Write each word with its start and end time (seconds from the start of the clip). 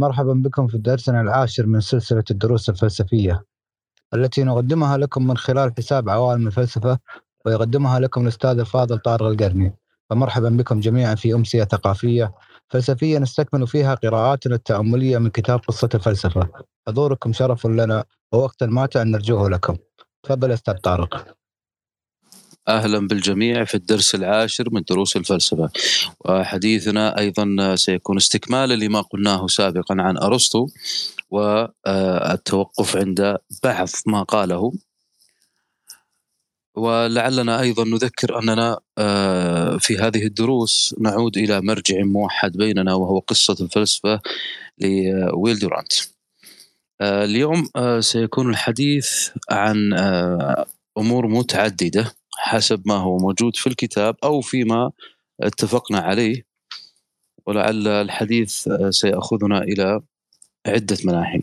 مرحبا 0.00 0.32
بكم 0.32 0.66
في 0.66 0.78
درسنا 0.78 1.20
العاشر 1.20 1.66
من 1.66 1.80
سلسلة 1.80 2.24
الدروس 2.30 2.68
الفلسفية 2.68 3.44
التي 4.14 4.44
نقدمها 4.44 4.96
لكم 4.96 5.26
من 5.26 5.36
خلال 5.36 5.72
حساب 5.78 6.08
عوالم 6.08 6.46
الفلسفة 6.46 6.98
ويقدمها 7.46 8.00
لكم 8.00 8.22
الأستاذ 8.22 8.58
الفاضل 8.58 8.98
طارق 8.98 9.26
القرني. 9.26 9.76
فمرحبا 10.10 10.48
بكم 10.48 10.80
جميعا 10.80 11.14
في 11.14 11.34
أمسية 11.34 11.64
ثقافية 11.64 12.32
فلسفية 12.68 13.18
نستكمل 13.18 13.66
فيها 13.66 13.94
قراءاتنا 13.94 14.54
التأملية 14.54 15.18
من 15.18 15.30
كتاب 15.30 15.58
قصة 15.58 15.88
الفلسفة. 15.94 16.48
حضوركم 16.88 17.32
شرف 17.32 17.66
لنا 17.66 18.04
ووقتا 18.32 18.66
ماتع 18.66 19.02
نرجوه 19.02 19.50
لكم. 19.50 19.76
تفضل 20.22 20.52
أستاذ 20.52 20.74
طارق. 20.74 21.39
أهلا 22.68 23.08
بالجميع 23.08 23.64
في 23.64 23.74
الدرس 23.74 24.14
العاشر 24.14 24.68
من 24.72 24.82
دروس 24.90 25.16
الفلسفة. 25.16 25.70
وحديثنا 26.20 27.18
أيضا 27.18 27.76
سيكون 27.76 28.16
استكمالا 28.16 28.74
لما 28.74 29.00
قلناه 29.00 29.46
سابقا 29.46 29.94
عن 29.98 30.18
أرسطو 30.18 30.68
والتوقف 31.30 32.96
عند 32.96 33.36
بعض 33.64 33.88
ما 34.06 34.22
قاله. 34.22 34.72
ولعلنا 36.74 37.60
أيضا 37.60 37.84
نذكر 37.84 38.38
أننا 38.38 38.78
في 39.78 39.98
هذه 40.00 40.26
الدروس 40.26 40.94
نعود 41.00 41.36
إلى 41.36 41.60
مرجع 41.60 42.02
موحد 42.02 42.52
بيننا 42.56 42.94
وهو 42.94 43.18
قصة 43.18 43.56
الفلسفة 43.60 44.20
لويل 44.78 45.58
دورانت. 45.58 45.92
اليوم 47.02 47.68
سيكون 48.00 48.50
الحديث 48.50 49.28
عن 49.50 49.92
أمور 50.98 51.26
متعددة. 51.26 52.12
حسب 52.38 52.82
ما 52.86 52.94
هو 52.94 53.18
موجود 53.18 53.56
في 53.56 53.66
الكتاب 53.66 54.16
أو 54.24 54.40
فيما 54.40 54.92
اتفقنا 55.40 55.98
عليه 55.98 56.46
ولعل 57.46 57.88
الحديث 57.88 58.68
سيأخذنا 58.90 59.62
إلى 59.62 60.00
عدة 60.66 60.96
مناحي. 61.04 61.42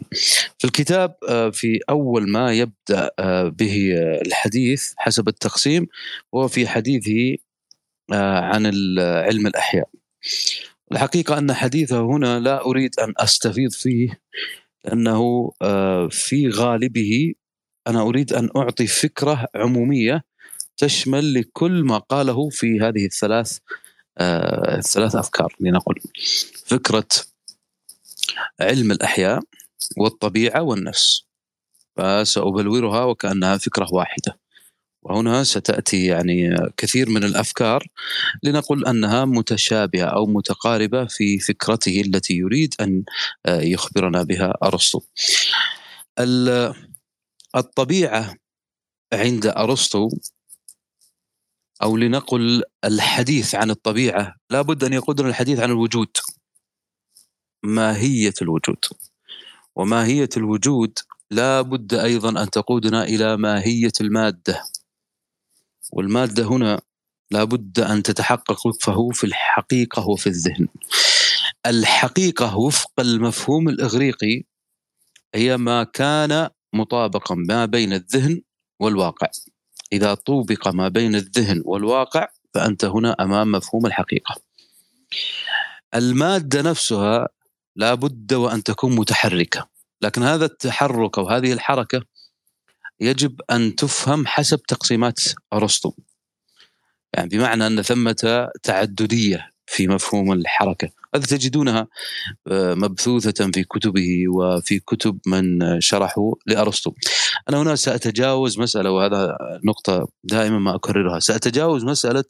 في 0.58 0.66
الكتاب 0.66 1.16
في 1.54 1.80
أول 1.90 2.30
ما 2.30 2.54
يبدأ 2.54 3.12
به 3.50 3.94
الحديث 4.26 4.94
حسب 4.98 5.28
التقسيم 5.28 5.88
هو 6.36 6.48
في 6.48 6.68
حديثه 6.68 7.38
عن 8.12 8.66
علم 9.00 9.48
الأحياء. 9.48 9.90
الحقيقة 10.92 11.38
أن 11.38 11.54
حديثه 11.54 12.02
هنا 12.02 12.40
لا 12.40 12.66
أريد 12.66 13.00
أن 13.00 13.14
أستفيض 13.18 13.72
فيه 13.72 14.22
لأنه 14.86 15.52
في 16.10 16.50
غالبه 16.50 17.34
أنا 17.88 18.02
أريد 18.02 18.34
أن 18.34 18.50
أعطي 18.56 18.88
فكرة 18.88 19.48
عمومية 19.56 20.24
تشمل 20.78 21.34
لكل 21.34 21.84
ما 21.84 21.98
قاله 21.98 22.50
في 22.50 22.80
هذه 22.82 23.06
الثلاث 23.06 23.58
آه 24.18 24.78
الثلاث 24.78 25.16
أفكار. 25.16 25.56
لنقل 25.60 25.96
فكرة 26.66 27.08
علم 28.60 28.92
الأحياء 28.92 29.42
والطبيعة 29.98 30.62
والنفس. 30.62 31.28
فسأبلورها 31.98 33.04
وكأنها 33.04 33.58
فكرة 33.58 33.88
واحدة. 33.94 34.40
وهنا 35.04 35.44
ستأتي 35.44 36.06
يعني 36.06 36.56
كثير 36.78 37.10
من 37.10 37.24
الأفكار. 37.24 37.88
لنقل 38.44 38.86
أنها 38.88 39.26
متشابهة 39.26 40.06
أو 40.06 40.26
متقاربة 40.26 41.06
في 41.06 41.40
فكرته 41.40 42.02
التي 42.02 42.34
يريد 42.34 42.74
أن 42.82 43.04
يخبرنا 43.48 44.24
بها 44.24 44.54
أرسطو. 44.64 45.02
الطبيعة 47.56 48.36
عند 49.14 49.46
أرسطو 49.46 50.10
أو 51.84 51.98
لنقل 51.98 52.64
الحديث 52.84 53.56
عن 53.56 53.70
الطبيعة 53.70 54.36
لابد 54.50 54.84
أن 54.84 54.94
يقودنا 54.94 55.30
الحديث 55.30 55.60
عن 55.60 55.70
الوجود. 55.70 56.10
ماهية 57.64 58.34
الوجود. 58.42 58.86
وماهية 59.76 60.30
الوجود 60.38 61.00
لا 61.32 61.62
بد 61.62 61.94
أيضا 61.94 62.44
أن 62.44 62.50
تقودنا 62.50 63.04
إلى 63.04 63.38
ماهية 63.38 63.92
المادة. 64.02 64.64
والمادة 65.92 66.44
هنا 66.44 66.82
لا 67.32 67.44
بد 67.44 67.80
أن 67.80 68.04
تتحقق 68.04 68.68
وفقه 68.68 69.10
في 69.10 69.24
الحقيقة 69.24 70.10
وفي 70.10 70.28
الذهن. 70.28 70.68
الحقيقة 71.66 72.58
وفق 72.58 72.92
المفهوم 73.00 73.70
الإغريقي 73.70 74.44
هي 75.36 75.58
ما 75.58 75.84
كان 75.84 76.50
مطابقا 76.74 77.36
ما 77.36 77.66
بين 77.66 77.94
الذهن 77.94 78.42
والواقع. 78.80 79.28
إذا 79.94 80.14
طوبق 80.14 80.68
ما 80.68 80.88
بين 80.88 81.16
الذهن 81.16 81.62
والواقع 81.66 82.28
فأنت 82.54 82.86
هنا 82.86 83.16
أمام 83.20 83.52
مفهوم 83.52 83.86
الحقيقة. 83.86 84.36
المادة 85.96 86.62
نفسها 86.62 87.30
لا 87.76 87.94
بد 87.94 88.34
وأن 88.34 88.64
تكون 88.64 88.96
متحركة 88.96 89.70
لكن 90.02 90.24
هذا 90.24 90.46
التحرك 90.46 91.18
أو 91.18 91.30
هذه 91.30 91.54
الحركة 91.54 92.02
يجب 93.00 93.42
أن 93.52 93.76
تفهم 93.76 94.28
حسب 94.28 94.62
تقسيمات 94.62 95.20
أرسطو. 95.54 95.94
يعني 97.14 97.30
بمعنى 97.30 97.68
أن 97.68 97.82
ثمة 97.82 98.50
تعددية 98.64 99.52
في 99.66 99.88
مفهوم 99.88 100.32
الحركة. 100.32 100.90
هذه 101.18 101.26
تجدونها؟ 101.26 101.88
مبثوثة 102.52 103.52
في 103.52 103.64
كتبه 103.64 104.24
وفي 104.28 104.80
كتب 104.80 105.20
من 105.26 105.82
شرحوا 105.82 106.36
لأرسطو. 106.46 106.94
أنا 107.50 107.62
هنا 107.62 107.76
سأتجاوز 107.76 108.60
مسألة 108.60 108.92
وهذا 108.92 109.38
نقطة 109.66 110.08
دائما 110.24 110.60
ما 110.60 110.76
أكررها. 110.76 111.20
سأتجاوز 111.20 111.84
مسألة 111.84 112.24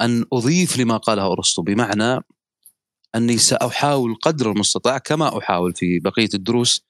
أن 0.00 0.24
أضيف 0.32 0.78
لما 0.78 0.96
قاله 0.96 1.32
أرسطو 1.32 1.62
بمعنى 1.62 2.24
أني 3.14 3.38
سأحاول 3.38 4.14
قدر 4.22 4.52
المستطاع 4.52 4.98
كما 4.98 5.38
أحاول 5.38 5.74
في 5.74 5.98
بقية 5.98 6.28
الدروس 6.34 6.84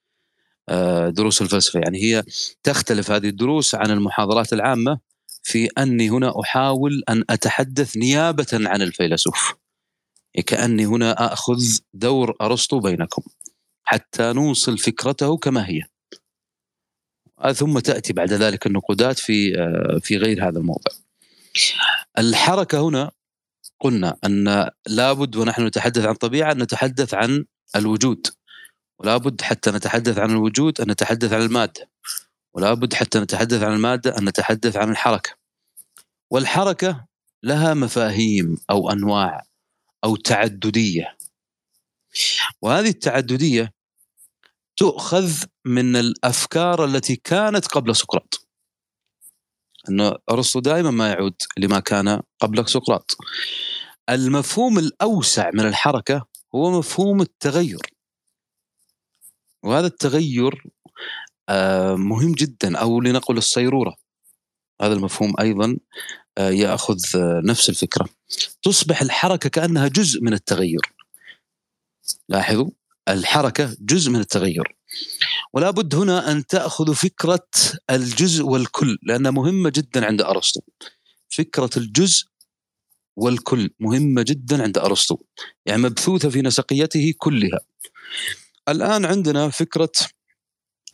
دروس 1.09 1.43
الفلسفة. 1.43 1.81
يعني 1.81 2.03
هي 2.03 2.25
تختلف 2.63 3.11
هذه 3.11 3.29
الدروس 3.29 3.75
عن 3.75 3.91
المحاضرات 3.91 4.53
العامة 4.53 4.99
في 5.43 5.69
أني 5.79 6.11
هنا 6.11 6.41
أحاول 6.41 7.03
أن 7.09 7.25
أتحدث 7.31 7.97
نيابة 7.97 8.47
عن 8.53 8.83
الفيلسوف. 8.83 9.55
كأني 10.47 10.87
هنا 10.87 11.33
أخذ 11.33 11.63
دور 11.95 12.37
أرسطو 12.41 12.81
بينكم 12.81 13.23
حتى 13.85 14.33
نوصل 14.33 14.79
فكرته 14.79 15.37
كما 15.37 15.69
هي. 15.69 15.83
ثم 17.55 17.79
تأتي 17.79 18.13
بعد 18.13 18.33
ذلك 18.33 18.67
النقودات 18.67 19.19
في 19.19 19.53
في 20.03 20.17
غير 20.17 20.49
هذا 20.49 20.59
الموضع. 20.59 20.93
الحركة 22.19 22.89
هنا 22.89 23.11
قلنا 23.81 24.17
أن 24.25 24.71
لابد 24.87 25.37
ونحن 25.37 25.67
نتحدث 25.67 26.05
عن 26.05 26.13
الطبيعة 26.13 26.53
أن 26.53 26.63
نتحدث 26.63 27.15
عن 27.15 27.45
الوجود. 27.77 28.27
ولابد 28.99 29.41
حتى 29.41 29.71
نتحدث 29.71 30.19
عن 30.19 30.31
الوجود 30.31 30.81
أن 30.81 30.91
نتحدث 30.91 31.33
عن 31.33 31.43
المادة. 31.43 31.91
ولابد 32.55 32.95
حتى 32.95 33.21
نتحدث 33.21 33.63
عن 33.63 33.73
المادة 33.73 34.19
أن 34.19 34.25
نتحدث 34.29 34.77
عن 34.77 34.91
الحركة. 34.91 35.31
والحركة 36.31 37.07
لها 37.43 37.75
مفاهيم 37.75 38.57
أو 38.71 38.91
أنواع. 38.91 39.50
أو 40.05 40.17
تعددية. 40.17 41.17
وهذه 42.63 42.89
التعددية 42.89 43.73
تؤخذ 44.77 45.45
من 45.65 45.97
الأفكار 45.97 46.85
التي 46.85 47.17
كانت 47.17 47.67
قبل 47.67 47.97
سقراط. 47.97 48.47
أن 49.89 50.15
أرسطو 50.31 50.61
دائما 50.61 50.91
ما 50.91 51.09
يعود 51.09 51.35
لما 51.57 51.81
كان 51.81 52.23
قبل 52.41 52.69
سقراط. 52.69 53.17
المفهوم 54.09 54.79
الأوسع 54.79 55.51
من 55.55 55.67
الحركة 55.67 56.27
هو 56.55 56.79
مفهوم 56.79 57.21
التغير. 57.21 57.81
وهذا 59.63 59.87
التغير 59.87 60.65
مهم 61.97 62.33
جدا 62.33 62.79
أو 62.79 63.01
لنقل 63.01 63.37
الصيرورة. 63.37 63.97
هذا 64.83 64.93
المفهوم 64.93 65.35
أيضا 65.41 65.77
يأخذ 66.39 66.99
نفس 67.45 67.69
الفكرة. 67.69 68.09
تصبح 68.63 69.03
الحركة 69.03 69.49
كأنها 69.49 69.89
جزء 69.89 70.23
من 70.23 70.33
التغير. 70.33 70.81
لاحظوا؟ 72.29 72.71
الحركة 73.09 73.77
جزء 73.81 74.11
من 74.11 74.21
التغير. 74.21 74.77
ولا 75.53 75.71
بد 75.71 75.95
هنا 75.95 76.33
أن 76.33 76.47
تأخذ 76.47 76.95
فكرة 76.95 77.49
الجزء 77.91 78.45
والكل 78.45 78.99
لأنها 79.03 79.31
مهمة 79.31 79.73
جدا 79.75 80.07
عند 80.07 80.23
أرسطو. 80.23 80.61
فكرة 81.29 81.71
الجزء 81.77 82.27
والكل 83.17 83.71
مهمة 83.81 84.23
جدا 84.23 84.63
عند 84.63 84.79
أرسطو. 84.79 85.19
يعني 85.67 85.83
مبثوثة 85.83 86.31
في 86.31 86.43
نسقيته 86.43 87.15
كلها. 87.19 87.61
الآن 88.69 89.05
عندنا 89.05 89.49
فكرة 89.49 89.93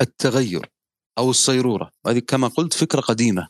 التغير 0.00 0.70
أو 1.18 1.30
الصيرورة. 1.30 1.92
هذه 2.06 2.18
كما 2.18 2.48
قلت 2.48 2.72
فكرة 2.72 3.00
قديمة. 3.00 3.48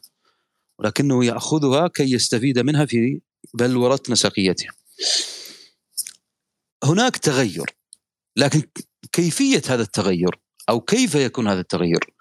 ولكنه 0.78 1.24
يأخذها 1.24 1.88
كي 1.88 2.12
يستفيد 2.12 2.58
منها 2.58 2.84
في 2.84 3.20
بلورة 3.54 4.00
نسقيته. 4.08 4.68
هناك 6.84 7.16
تغير 7.16 7.76
لكن 8.36 8.62
كيفية 9.12 9.62
هذا 9.68 9.82
التغير 9.82 10.38
أو 10.68 10.80
كيف 10.80 11.14
يكون 11.14 11.48
هذا 11.48 11.60
التغير؟ 11.60 12.14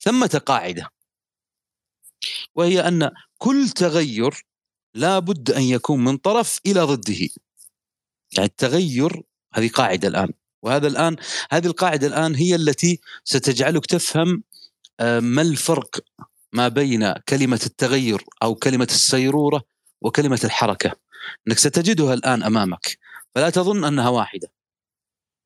ثمة 0.00 0.42
قاعدة 0.46 0.90
وهي 2.54 2.80
أن 2.80 3.10
كل 3.38 3.68
تغير 3.68 4.46
لا 4.94 5.18
بد 5.18 5.50
أن 5.50 5.62
يكون 5.62 6.04
من 6.04 6.16
طرف 6.16 6.60
إلى 6.66 6.80
ضده. 6.80 7.28
يعني 8.32 8.48
التغير 8.48 9.22
هذه 9.54 9.68
قاعدة 9.68 10.08
الآن 10.08 10.28
وهذا 10.62 10.86
الآن 10.86 11.16
هذه 11.50 11.66
القاعدة 11.66 12.06
الآن 12.06 12.34
هي 12.34 12.54
التي 12.54 13.00
ستجعلك 13.24 13.86
تفهم 13.86 14.42
آه، 15.00 15.20
ما 15.20 15.42
الفرق 15.42 16.00
ما 16.52 16.68
بين 16.68 17.12
كلمة 17.12 17.60
التغير 17.66 18.24
أو 18.42 18.54
كلمة 18.54 18.88
السيرورة 18.90 19.62
وكلمة 20.00 20.40
الحركة. 20.44 20.92
إنك 21.48 21.58
ستجدها 21.58 22.14
الآن 22.14 22.42
أمامك. 22.42 22.98
فلا 23.34 23.50
تظن 23.50 23.84
أنها 23.84 24.08
واحدة. 24.08 24.52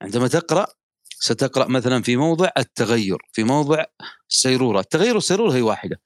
عندما 0.03 0.29
تقرأ 0.29 0.67
ستقرأ 1.19 1.69
مثلا 1.69 2.03
في 2.03 2.17
موضع 2.17 2.49
التغير 2.59 3.19
في 3.33 3.45
موضع 3.45 3.85
السيرورة. 4.31 4.81
التغير 4.81 5.15
والسيرورة 5.15 5.53
هي 5.53 5.63
واحدة. 5.63 6.01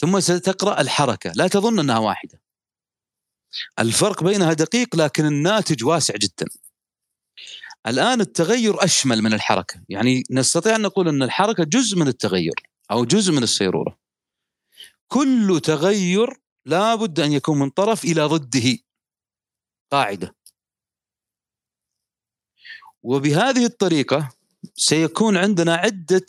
ثم 0.00 0.20
ستقرأ 0.20 0.80
الحركة. 0.80 1.32
لا 1.36 1.48
تظن 1.48 1.78
أنها 1.78 1.98
واحدة. 1.98 2.40
الفرق 3.78 4.24
بينها 4.24 4.52
دقيق 4.52 4.96
لكن 4.96 5.26
الناتج 5.26 5.84
واسع 5.84 6.14
جدا. 6.16 6.46
الآن 7.86 8.20
التغير 8.20 8.84
أشمل 8.84 9.22
من 9.22 9.32
الحركة. 9.32 9.82
يعني 9.88 10.22
نستطيع 10.30 10.76
أن 10.76 10.82
نقول 10.82 11.08
أن 11.08 11.22
الحركة 11.22 11.64
جزء 11.64 11.98
من 11.98 12.08
التغير 12.08 12.54
أو 12.90 13.04
جزء 13.04 13.32
من 13.32 13.42
السيرورة. 13.42 13.99
كل 15.12 15.60
تغير 15.64 16.40
لا 16.66 16.94
بد 16.94 17.20
أن 17.20 17.32
يكون 17.32 17.58
من 17.58 17.70
طرف 17.70 18.04
إلى 18.04 18.22
ضده. 18.22 18.78
قاعدة. 19.92 20.34
وبهذه 23.02 23.64
الطريقة 23.64 24.28
سيكون 24.74 25.36
عندنا 25.36 25.74
عدة 25.74 26.26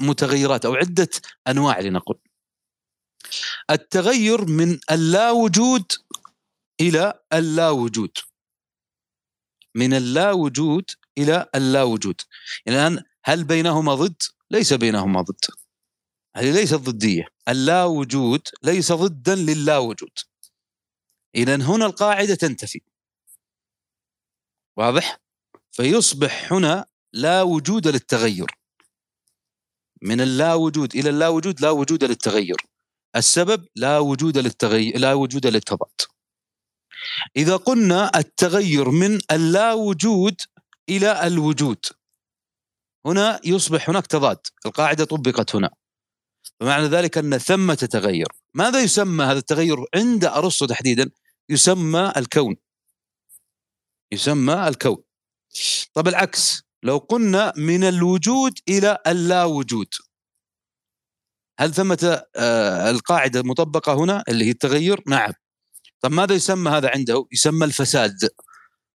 متغيرات 0.00 0.64
أو 0.64 0.74
عدة 0.74 1.08
أنواع 1.48 1.80
لنقل 1.80 2.18
التغير 3.70 4.44
من 4.44 4.78
اللا 4.90 5.30
وجود 5.30 5.92
إلى 6.80 7.20
اللا 7.32 7.70
وجود 7.70 8.18
من 9.74 9.94
اللا 9.94 10.32
وجود 10.32 10.90
إلى 11.18 11.46
اللا 11.54 11.82
وجود 11.82 12.20
يعني 12.66 12.78
الآن 12.78 13.04
هل 13.24 13.44
بينهما 13.44 13.94
ضد؟ 13.94 14.22
ليس 14.50 14.72
بينهما 14.72 15.20
ضد. 15.22 15.44
هذه 16.36 16.50
ليست 16.50 16.74
ضدية. 16.74 17.24
اللا 17.48 17.84
وجود 17.84 18.48
ليس 18.62 18.92
ضدا 18.92 19.34
للا 19.34 19.78
وجود 19.78 20.18
اذا 21.34 21.54
هنا 21.54 21.86
القاعدة 21.86 22.34
تنتفي. 22.34 22.80
واضح؟ 24.76 25.18
فيصبح 25.72 26.52
هنا 26.52 26.86
لا 27.12 27.42
وجود 27.42 27.88
للتغير. 27.88 28.46
من 30.02 30.20
اللا 30.20 30.54
وجود 30.54 30.96
إلى 30.96 31.10
اللا 31.10 31.28
وجود 31.28 31.60
لا 31.60 31.70
وجود 31.70 32.04
للتغير. 32.04 32.56
السبب 33.16 33.68
لا 33.76 33.98
وجود 33.98 34.38
للتغير 34.38 34.98
لا 34.98 35.14
وجود 35.14 35.46
للتضاد. 35.46 36.00
إذا 37.36 37.56
قلنا 37.56 38.18
التغير 38.18 38.90
من 38.90 39.20
اللا 39.30 39.72
وجود 39.72 40.40
إلى 40.88 41.26
الوجود 41.26 41.86
هنا 43.06 43.40
يصبح 43.44 43.90
هناك 43.90 44.06
تضاد. 44.06 44.38
القاعدة 44.66 45.04
طبقت 45.04 45.56
هنا. 45.56 45.70
فمعنى 46.60 46.86
ذلك 46.86 47.18
أن 47.18 47.38
ثمه 47.38 47.74
تغير 47.74 48.28
ماذا 48.54 48.80
يسمى 48.80 49.24
هذا 49.24 49.38
التغير 49.38 49.84
عند 49.94 50.24
أرسطو 50.24 50.66
تحديدا؟ 50.66 51.10
يسمى 51.48 52.12
الكون. 52.16 52.56
يسمى 54.12 54.68
الكون. 54.68 55.02
طب 55.94 56.08
العكس 56.08 56.62
لو 56.82 56.98
قلنا 56.98 57.52
من 57.56 57.84
الوجود 57.84 58.58
إلى 58.68 58.98
اللا 59.06 59.44
وجود 59.44 59.88
هل 61.60 61.74
ثمة 61.74 62.22
آه 62.36 62.90
القاعدة 62.90 63.42
مطبقة 63.42 63.94
هنا 63.94 64.24
اللي 64.28 64.44
هي 64.44 64.50
التغير؟ 64.50 65.02
نعم. 65.06 65.32
طب 66.00 66.12
ماذا 66.12 66.34
يسمى 66.34 66.70
هذا 66.70 66.90
عنده؟ 66.90 67.26
يسمى 67.32 67.64
الفساد. 67.64 68.28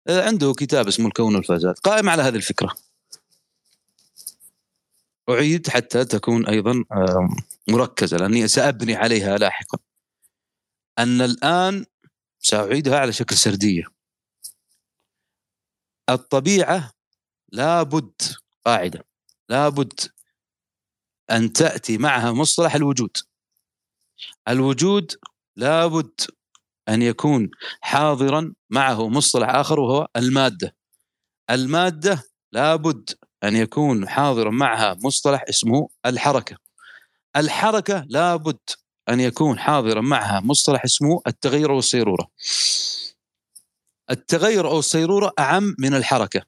آه 0.08 0.26
عنده 0.26 0.54
كتاب 0.58 0.88
اسمه 0.88 1.08
الكون 1.08 1.36
والفساد. 1.36 1.76
قائم 1.84 2.10
على 2.10 2.24
هذه 2.24 2.36
الفكرة. 2.36 2.76
أعيد 5.30 5.70
حتى 5.70 6.06
تكون 6.06 6.48
أيضا 6.48 6.84
مركزة 7.70 8.18
لأني 8.18 8.48
سأبني 8.48 8.96
عليها 8.96 9.38
لاحقا. 9.38 9.78
أن 11.00 11.22
الآن 11.22 11.86
سأعيدها 12.40 13.00
على 13.00 13.14
شكل 13.14 13.36
سردية. 13.36 13.84
الطبيعة 16.10 16.92
لابد 17.52 18.22
قاعدة 18.66 19.06
لابد 19.50 20.00
أن 21.32 21.54
تأتي 21.54 21.98
معها 21.98 22.32
مصطلح 22.32 22.76
الوجود. 22.76 23.18
الوجود 24.48 25.12
لابد 25.56 26.22
أن 26.90 27.02
يكون 27.02 27.50
حاضرا 27.82 28.54
معه 28.70 29.10
مصطلح 29.10 29.50
آخر 29.50 29.80
وهو 29.80 30.08
المادة. 30.16 30.76
المادة 31.50 32.24
لابد 32.52 33.10
أن 33.44 33.56
يكون 33.56 34.10
حاضرا 34.10 34.52
معها 34.52 34.98
مصطلح 35.04 35.44
اسمه 35.50 35.90
الحركة 36.06 36.58
الحركة 37.36 38.06
لابد 38.10 38.60
أن 39.10 39.20
يكون 39.20 39.60
حاضرا 39.60 40.02
معها 40.02 40.40
مصطلح 40.40 40.84
اسمه 40.86 41.22
التغير 41.28 41.72
والسيرورة 41.72 42.28
التغير 44.12 44.68
أو 44.68 44.80
السيرورة 44.80 45.34
أعم 45.40 45.76
من 45.80 45.94
الحركة 45.94 46.42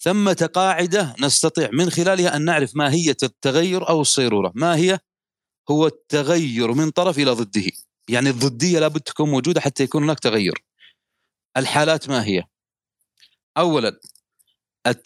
ثمة 0.00 0.50
قاعدة 0.54 1.14
نستطيع 1.20 1.70
من 1.72 1.90
خلالها 1.90 2.36
أن 2.36 2.44
نعرف 2.44 2.76
ماهية 2.76 3.16
التغير 3.22 3.88
أو 3.88 4.00
الصيرورة 4.00 4.52
ما 4.54 4.76
هي؟ 4.76 4.98
هو 5.70 5.86
التغير 5.86 6.72
من 6.72 6.90
طرف 6.90 7.18
إلى 7.18 7.30
ضده 7.30 7.70
يعني 8.08 8.30
الضدية 8.30 8.78
لابد 8.78 9.00
تكون 9.00 9.30
موجودة 9.30 9.60
حتى 9.60 9.82
يكون 9.82 10.04
هناك 10.04 10.20
تغير 10.20 10.64
الحالات 11.56 12.08
ما 12.08 12.24
هي؟ 12.24 12.44
أولا. 13.56 14.00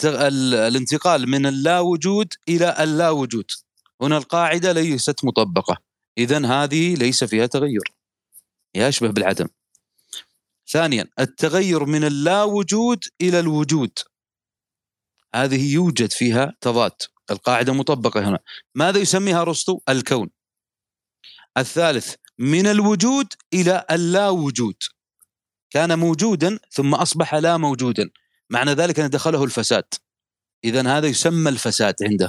الانتقال 0.05 1.29
من 1.29 1.47
اللا 1.47 1.81
وجود 1.81 2.33
إلى 2.49 2.77
اللا 2.81 3.11
وجود 3.11 3.51
هنا 4.03 4.17
القاعدة 4.17 4.73
ليست 4.73 5.25
مطبقة. 5.25 5.77
إذا 6.19 6.47
هذه 6.47 6.95
ليس 6.95 7.25
فيها 7.25 7.47
تغير. 7.47 7.93
يشبه 8.75 9.09
بالعدم. 9.09 9.49
ثانيا 10.69 11.07
التغير 11.21 11.85
من 11.85 12.05
اللا 12.05 12.43
وجود 12.43 13.05
إلى 13.21 13.41
الوجود. 13.41 13.99
هذه 15.35 15.73
يوجد 15.73 16.13
فيها 16.13 16.55
تضاد. 16.61 16.93
القاعدة 17.31 17.73
مطبقة 17.73 18.29
هنا. 18.29 18.39
ماذا 18.75 18.99
يسميها 18.99 19.43
أرسطو؟ 19.43 19.81
الكون. 19.89 20.31
الثالث 21.59 22.15
من 22.39 22.67
الوجود 22.67 23.27
إلى 23.55 23.85
اللا 23.91 24.29
وجود 24.29 24.77
كان 25.71 25.99
موجودا 25.99 26.59
ثم 26.71 26.95
أصبح 26.95 27.35
لا 27.35 27.57
موجودا. 27.57 28.11
معنى 28.53 28.73
ذلك 28.73 29.01
أن 29.01 29.11
دخله 29.11 29.45
الفساد. 29.45 29.85
إذا 30.65 30.99
هذا 30.99 31.07
يسمى 31.07 31.51
الفساد 31.51 31.95
عنده. 32.03 32.29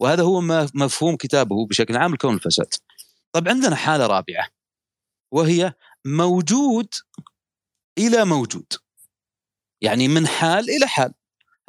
وهذا 0.00 0.22
هو 0.22 0.40
مفهوم 0.74 1.16
كتابه 1.16 1.66
بشكل 1.66 1.96
عام 1.96 2.12
الكون 2.12 2.34
الفساد. 2.34 2.74
طب 3.32 3.48
عندنا 3.48 3.76
حالة 3.76 4.06
رابعة 4.06 4.48
وهي 5.32 5.74
موجود 6.04 6.94
إلى 7.98 8.24
موجود. 8.24 8.72
يعني 9.80 10.08
من 10.08 10.26
حال 10.26 10.70
إلى 10.70 10.86
حال. 10.86 11.14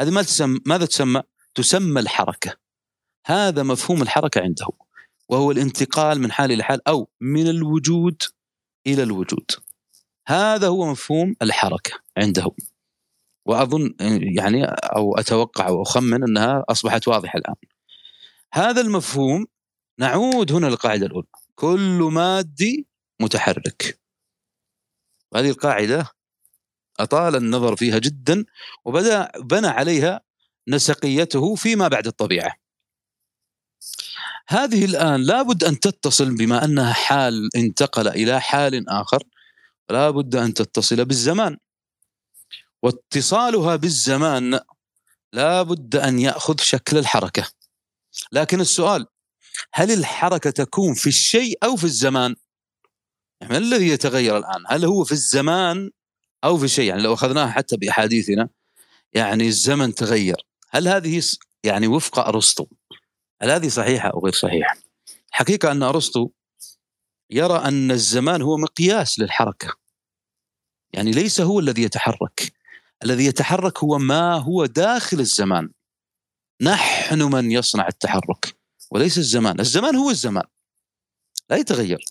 هذه 0.02 0.10
ما 0.10 0.22
تسمى 0.22 0.60
ماذا 0.66 0.86
تسمى؟ 0.86 1.24
تسمى 1.56 2.00
الحركة. 2.00 2.58
هذا 3.26 3.64
مفهوم 3.64 4.02
الحركة 4.02 4.42
عنده 4.42 4.68
وهو 5.30 5.52
الانتقال 5.52 6.22
من 6.22 6.32
حال 6.32 6.52
إلى 6.52 6.64
حال 6.64 6.88
أو 6.88 7.10
من 7.22 7.50
الوجود 7.50 8.24
إلى 8.88 9.04
الوجود. 9.04 9.52
هذا 10.28 10.68
هو 10.68 10.92
مفهوم 10.92 11.36
الحركة 11.42 11.92
عنده. 12.18 12.52
وأظن 13.50 13.94
يعني 14.38 14.66
أو 14.66 15.18
أتوقع 15.18 15.68
أو 15.68 15.82
أخمن 15.82 16.24
أنها 16.24 16.64
أصبحت 16.70 17.08
واضحة 17.08 17.40
الآن. 17.40 17.56
هذا 18.54 18.82
المفهوم 18.82 19.46
نعود 20.00 20.52
هنا 20.52 20.68
للقاعدة 20.68 21.06
الأولى. 21.06 21.28
كل 21.56 22.10
مادي 22.12 22.88
متحرك. 23.22 24.00
هذه 25.36 25.50
القاعدة 25.50 26.08
أطال 27.00 27.36
النظر 27.36 27.76
فيها 27.76 27.98
جدا 27.98 28.46
وبدأ 28.86 29.32
بنى 29.40 29.68
عليها 29.68 30.22
نسقيته 30.68 31.56
فيما 31.56 31.88
بعد 31.88 32.08
الطبيعة. 32.08 32.54
هذه 34.48 34.86
الآن 34.86 35.22
لابد 35.22 35.64
أن 35.64 35.80
تتصل 35.80 36.36
بما 36.36 36.66
أنها 36.66 36.94
حال 36.94 37.50
انتقل 37.56 38.08
إلى 38.08 38.42
حال 38.42 38.90
آخر. 38.90 39.24
لابد 39.90 40.36
أن 40.36 40.54
تتصل 40.54 41.06
بالزمان. 41.06 41.58
واتصالها 42.84 43.76
بالزمان 43.76 44.60
لابد 45.34 45.96
أن 45.96 46.20
يأخذ 46.20 46.56
شكل 46.60 46.98
الحركة 46.98 47.48
لكن 48.32 48.62
السؤال 48.62 49.08
هل 49.74 49.92
الحركة 49.92 50.50
تكون 50.50 50.94
في 50.94 51.08
الشيء 51.08 51.58
أو 51.64 51.76
في 51.76 51.84
الزمان؟ 51.84 52.36
يعني 53.42 53.54
ما 53.54 53.58
الذي 53.58 53.88
يتغير 53.88 54.38
الآن؟ 54.38 54.64
هل 54.68 54.86
هو 54.86 55.04
في 55.04 55.12
الزمان 55.12 55.92
أو 56.44 56.58
في 56.58 56.68
شيء 56.68 56.90
يعني 56.90 57.02
لو 57.02 57.14
أخذناها 57.14 57.52
حتى 57.52 57.78
بأحاديثنا 57.78 58.50
يعني 59.14 59.48
الزمن 59.48 59.96
تغير 59.96 60.46
هل 60.70 60.88
هذه 60.88 61.24
يعني 61.64 61.88
وفق 61.88 62.20
أرسطو 62.20 62.66
هل 63.42 63.52
هذه 63.52 63.68
صحيحة 63.68 64.10
أو 64.10 64.20
غير 64.20 64.34
صحيحة؟ 64.34 64.78
حقيقه 65.32 65.72
أن 65.72 65.84
أرسطو 65.84 66.30
يرى 67.30 67.58
أن 67.58 67.92
الزمان 67.92 68.42
هو 68.42 68.58
مقياس 68.58 69.20
للحركة 69.20 69.76
يعني 70.94 71.12
ليس 71.12 71.42
هو 71.42 71.60
الذي 71.60 71.84
يتحرك 71.84 72.54
الذي 73.04 73.26
يتحرك 73.26 73.80
هو 73.80 73.98
ما 73.98 74.36
هو 74.36 74.66
داخل 74.66 75.20
الزمان. 75.20 75.70
نحن 76.62 77.22
من 77.22 77.52
يصنع 77.52 77.88
التحرك 77.88 78.58
وليس 78.92 79.18
الزمان. 79.18 79.60
الزمان 79.60 79.96
هو 79.96 80.10
الزمان 80.10 80.44
لا 81.50 81.58
يتغير. 81.58 82.06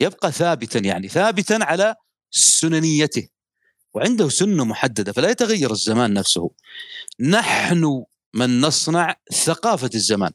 يبقى 0.00 0.32
ثابتا 0.32 0.78
يعني 0.78 1.08
ثابتا 1.08 1.58
على 1.62 1.94
سننيته. 2.30 3.28
وعنده 3.94 4.28
سنة 4.28 4.64
محددة 4.64 5.12
فلا 5.12 5.30
يتغير 5.30 5.70
الزمان 5.70 6.12
نفسه. 6.12 6.50
نحن 7.20 8.04
من 8.34 8.60
نصنع 8.60 9.16
ثقافة 9.32 9.90
الزمان 9.94 10.32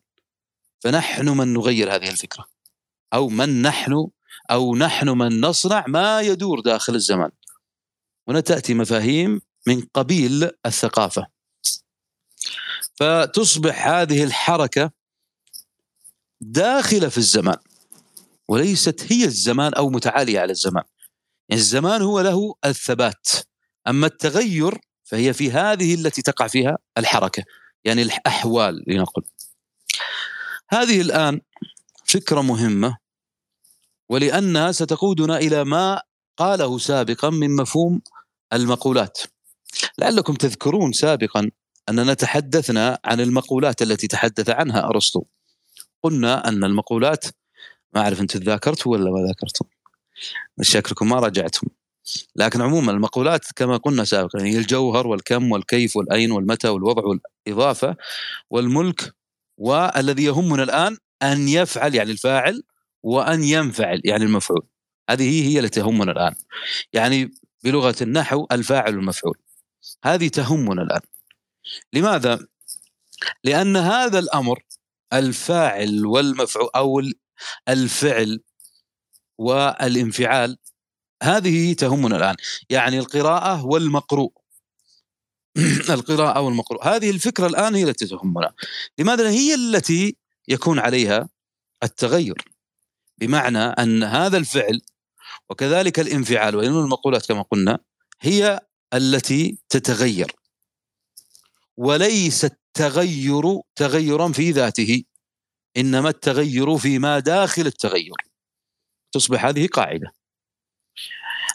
فنحن 0.80 1.30
من 1.30 1.54
نغير 1.54 1.96
هذه 1.96 2.10
الفكرة. 2.10 2.46
أو 3.14 3.30
من 3.30 3.62
نحن 3.62 4.08
أو 4.52 4.76
نحن 4.76 5.10
من 5.10 5.42
نصنع 5.42 5.86
ما 5.88 6.22
يدور 6.22 6.60
داخل 6.60 6.96
الزمان. 6.96 7.32
هنا 8.28 8.40
تأتي 8.40 8.74
مفاهيم 8.74 9.42
من 9.68 9.82
قبيل 9.94 10.52
الثقافة. 10.66 11.28
فتصبح 12.96 13.88
هذه 13.88 14.24
الحركة 14.24 14.92
داخلة 16.42 17.10
في 17.10 17.18
الزمان 17.18 17.58
وليست 18.48 19.12
هي 19.12 19.26
الزمان 19.26 19.74
أو 19.74 19.90
متعالية 19.90 20.40
على 20.40 20.52
الزمان. 20.52 20.84
يعني 21.50 21.62
الزمان 21.62 22.02
هو 22.02 22.22
له 22.22 22.56
الثبات 22.66 23.28
أما 23.88 24.08
التغير 24.08 24.78
فهي 25.04 25.34
في 25.34 25.52
هذه 25.52 25.96
التي 25.96 26.22
تقع 26.22 26.48
فيها 26.48 26.78
الحركة 26.98 27.44
يعني 27.86 28.02
الأحوال 28.02 28.84
لنقل. 28.88 29.24
هذه 30.70 31.02
الآن 31.02 31.42
فكرة 32.06 32.42
مهمة 32.42 32.98
ولأنها 34.10 34.72
ستقودنا 34.72 35.38
إلى 35.38 35.64
ما 35.64 36.02
قاله 36.38 36.78
سابقا 36.78 37.30
من 37.30 37.56
مفهوم 37.56 38.02
المقولات. 38.54 39.22
لعلكم 39.98 40.34
تذكرون 40.34 40.92
سابقا 40.92 41.52
أننا 41.90 42.14
تحدثنا 42.14 43.00
عن 43.06 43.22
المقولات 43.22 43.82
التي 43.82 44.08
تحدث 44.08 44.50
عنها 44.50 44.90
أرسطو. 44.90 45.24
قلنا 46.04 46.48
أن 46.48 46.64
المقولات 46.64 47.26
ما 47.94 48.02
أعرف 48.02 48.22
انت 48.22 48.38
ذاكرت 48.38 48.88
ولا 48.88 49.12
ما 49.12 49.28
ذاكرتم. 49.28 49.66
شكلكم 50.62 51.10
ما 51.10 51.20
راجعتم 51.20 51.68
لكن 52.36 52.62
عموما 52.62 52.92
المقولات 52.92 53.46
كما 53.56 53.78
قلنا 53.78 54.04
سابقا 54.04 54.44
هي 54.44 54.58
الجوهر 54.58 55.08
والكم 55.08 55.52
والكيف 55.52 55.96
والأين 55.96 56.32
والمتى 56.32 56.70
والوضع 56.70 57.04
والإضافة 57.06 57.96
والملك 58.50 59.14
والذي 59.58 60.24
يهمنا 60.24 60.64
الآن 60.64 60.98
أن 61.24 61.48
يفعل 61.48 61.96
يعني 61.96 62.12
الفاعل 62.12 62.64
وأن 63.04 63.44
ينفعل 63.44 64.02
يعني 64.06 64.24
المفعول. 64.24 64.68
هذه 65.10 65.50
هي 65.50 65.60
التي 65.60 65.82
تهمنا 65.82 66.12
الآن. 66.12 66.36
يعني 66.94 67.32
بلغة 67.64 67.96
النحو 68.02 68.48
الفاعل 68.52 68.98
والمفعول 68.98 69.38
هذه 70.06 70.28
تهمنا 70.28 70.82
الآن. 70.82 71.02
لماذا؟ 71.94 72.48
لأن 73.44 73.78
هذا 73.78 74.20
الأمر 74.20 74.64
الفاعل 75.14 76.06
والمفعول 76.06 76.70
أو 76.76 77.02
الفعل 77.70 78.40
والانفعال 79.38 80.58
هذه 81.24 81.74
تهمنا 81.74 82.18
الآن. 82.18 82.36
يعني 82.70 83.00
القراءة 83.00 83.66
والمقروء. 83.66 84.34
القراءة 85.90 86.42
والمقروء. 86.42 86.88
هذه 86.88 87.10
الفكرة 87.10 87.48
الآن 87.48 87.76
هي 87.76 87.84
التي 87.84 88.06
تهمنا. 88.08 88.54
لماذا؟ 89.00 89.30
هي 89.30 89.56
التي 89.56 90.18
يكون 90.48 90.80
عليها 90.80 91.30
التغير. 91.84 92.54
بمعنى 93.18 93.60
أن 93.60 94.04
هذا 94.04 94.38
الفعل 94.38 94.82
وكذلك 95.50 96.00
الانفعال 96.00 96.56
وان 96.56 96.68
المقولات 96.68 97.26
كما 97.26 97.42
قلنا 97.42 97.80
هي 98.22 98.60
التي 98.94 99.58
تتغير. 99.70 100.36
وليس 101.78 102.46
التغير 102.46 103.62
تغيرا 103.76 104.32
في 104.32 104.52
ذاته 104.52 105.04
إنما 105.78 106.10
التغير 106.10 106.78
فيما 106.78 107.20
داخل 107.20 107.68
التغير. 107.68 108.16
تصبح 109.12 109.46
هذه 109.46 109.68
قاعدة. 109.68 110.14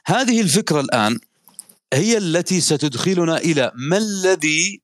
هذه 0.06 0.40
الفكرة 0.40 0.80
الآن 0.80 1.18
هي 1.92 2.18
التي 2.18 2.60
ستدخلنا 2.60 3.36
إلى 3.36 3.72
ما 3.74 3.96
الذي 3.96 4.82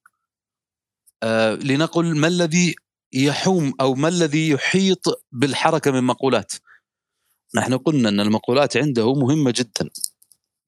آه 1.23 1.55
لنقل 1.55 2.17
ما 2.17 2.29
الذي 2.29 2.75
يحوم 3.13 3.73
أو 3.81 3.95
ما 3.95 4.09
الذي 4.09 4.49
يحيط 4.49 5.25
بالحركة 5.33 5.91
من 5.91 6.05
مقولات. 6.05 6.53
نحن 7.55 7.77
قلنا 7.77 8.09
أن 8.09 8.21
المقولات 8.21 8.77
عنده 8.77 9.15
مهمة 9.15 9.53
جدا. 9.57 9.91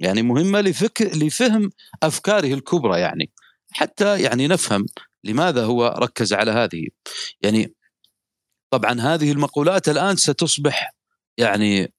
يعني 0.01 0.23
مهمة 0.23 0.61
لفكر 0.61 1.17
لفهم 1.17 1.71
أفكاره 2.03 2.55
الكبرى 2.55 3.01
يعني 3.01 3.31
حتى 3.73 4.21
يعني 4.23 4.49
نفهم 4.49 4.87
لماذا 5.25 5.65
هو 5.65 5.95
ركز 5.99 6.33
على 6.33 6.51
هذه. 6.51 6.89
يعني 7.43 7.75
طبعا 8.71 9.01
هذه 9.01 9.33
المقولات 9.33 9.89
الآن 9.89 10.17
ستصبح 10.17 10.95
يعني 11.39 11.93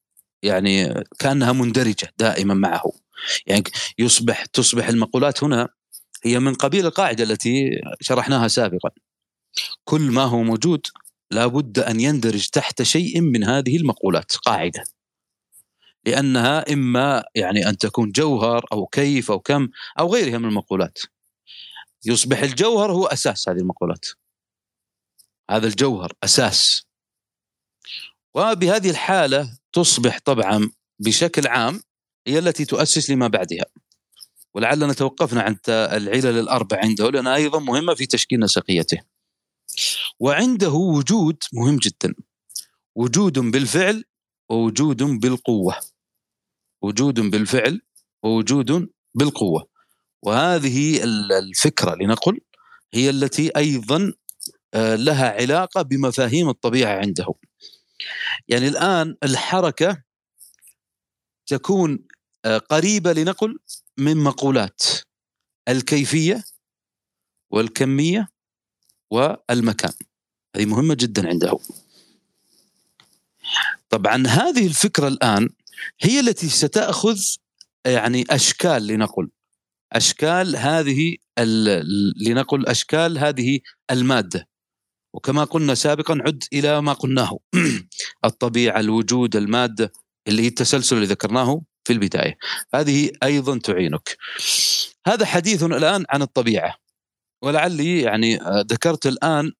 يعني 0.43 1.03
كأنها 1.19 1.51
مندرجة 1.51 2.13
دائما 2.17 2.53
معه. 2.53 2.91
يعني 3.47 3.63
يصبح 3.99 4.45
تصبح 4.45 4.87
المقولات 4.87 5.43
هنا 5.43 5.69
هي 6.23 6.39
من 6.39 6.53
قبيل 6.53 6.85
القاعدة 6.85 7.23
التي 7.23 7.69
شرحناها 8.01 8.47
سابقا. 8.47 8.89
كل 9.83 10.01
ما 10.01 10.23
هو 10.23 10.43
موجود 10.43 10.87
لابد 11.31 11.79
أن 11.79 11.99
يندرج 11.99 12.47
تحت 12.47 12.81
شيء 12.81 13.21
من 13.21 13.43
هذه 13.43 13.77
المقولات 13.77 14.31
قاعدة. 14.35 14.83
لأنها 16.07 16.73
إما 16.73 17.23
يعني 17.35 17.69
أن 17.69 17.77
تكون 17.77 18.11
جوهر 18.11 18.65
أو 18.71 18.85
كيف 18.85 19.31
أو 19.31 19.39
كم 19.39 19.69
أو 19.99 20.13
غيرها 20.13 20.37
من 20.37 20.45
المقولات. 20.45 20.99
يصبح 22.05 22.39
الجوهر 22.39 22.91
هو 22.91 23.05
أساس 23.05 23.49
هذه 23.49 23.57
المقولات. 23.57 24.05
هذا 25.49 25.67
الجوهر 25.67 26.13
أساس. 26.23 26.85
وبهذه 28.35 28.89
الحالة 28.89 29.57
تصبح 29.73 30.19
طبعا 30.25 30.71
بشكل 30.99 31.47
عام 31.47 31.81
هي 32.27 32.39
التي 32.39 32.65
تؤسس 32.65 33.09
لما 33.09 33.27
بعدها. 33.27 33.65
ولعلنا 34.53 34.93
توقفنا 34.93 35.41
عند 35.41 35.59
العلل 35.69 36.39
الأربع 36.39 36.77
عنده 36.79 37.09
لأنها 37.09 37.35
أيضا 37.35 37.59
مهمة 37.59 37.93
في 37.93 38.05
تشكيل 38.05 38.39
نسقيته 38.39 39.01
وعنده 40.19 40.71
وجود 40.71 41.37
مهم 41.53 41.77
جدا. 41.77 42.15
وجود 42.95 43.39
بالفعل 43.39 44.03
ووجود 44.49 45.03
بالقوة. 45.03 45.96
وجود 46.81 47.19
بالفعل 47.19 47.81
ووجود 48.23 48.89
بالقوة. 49.15 49.67
وهذه 50.23 51.03
الفكرة 51.39 51.95
لنقل 51.95 52.39
هي 52.93 53.09
التي 53.09 53.51
أيضا 53.57 54.13
آه، 54.73 54.95
لها 54.95 55.29
علاقة 55.31 55.81
بمفاهيم 55.81 56.49
الطبيعة 56.49 56.99
عنده 56.99 57.25
يعني 58.47 58.67
الآن 58.67 59.15
الحركة 59.23 60.03
تكون 61.45 61.99
آه، 62.45 62.57
قريبة 62.57 63.13
لنقل 63.13 63.59
من 63.97 64.17
مقولات 64.17 64.83
الكيفية 65.67 66.43
والكمية 67.51 68.27
والمكان. 69.11 69.93
هذه 70.55 70.65
مهمة 70.65 70.95
جدا 70.99 71.27
عنده 71.27 71.59
طبعا 73.89 74.27
هذه 74.27 74.67
الفكرة 74.67 75.07
الآن 75.07 75.49
هي 76.01 76.19
التي 76.19 76.49
ستأخذ 76.49 77.19
يعني 77.85 78.25
أشكال 78.29 78.87
لنقل. 78.87 79.29
أشكال 79.93 80.55
هذه 80.55 81.15
لنقل 82.27 82.67
أشكال 82.67 83.17
هذه 83.17 83.59
المادة. 83.91 84.47
وكما 85.13 85.43
قلنا 85.43 85.75
سابقا 85.75 86.17
عد 86.21 86.43
إلى 86.53 86.81
ما 86.81 86.93
قلناه. 86.93 87.39
الطبيعة 88.25 88.79
الوجود 88.79 89.35
المادة 89.35 89.91
اللي 90.27 90.41
هي 90.41 90.47
التسلسل 90.47 90.95
اللي 90.95 91.07
ذكرناه 91.07 91.61
في 91.83 91.93
البداية. 91.93 92.37
هذه 92.73 93.11
أيضا 93.23 93.59
تعينك. 93.59 94.17
هذا 95.07 95.25
حديث 95.25 95.63
الآن 95.63 96.05
عن 96.09 96.21
الطبيعة. 96.21 96.75
ولعلي 97.43 98.01
يعني 98.01 98.39
ذكرت 98.71 99.07
الآن 99.07 99.51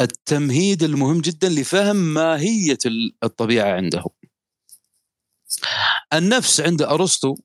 التمهيد 0.00 0.82
المهم 0.82 1.20
جدا 1.20 1.48
لفهم 1.48 1.96
ماهية 1.96 2.78
الطبيعة 3.24 3.72
عنده. 3.72 4.04
النفس 6.12 6.60
عند 6.60 6.82
أرسطو 6.82 7.36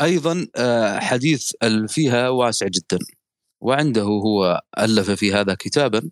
أيضا 0.00 0.46
آه، 0.56 0.98
حديث 0.98 1.52
فيها 1.88 2.28
واسع 2.28 2.66
جدا 2.66 2.98
وعنده 3.60 4.02
هو 4.02 4.62
ألف 4.78 5.10
في 5.10 5.34
هذا 5.34 5.54
كتابا 5.54 6.10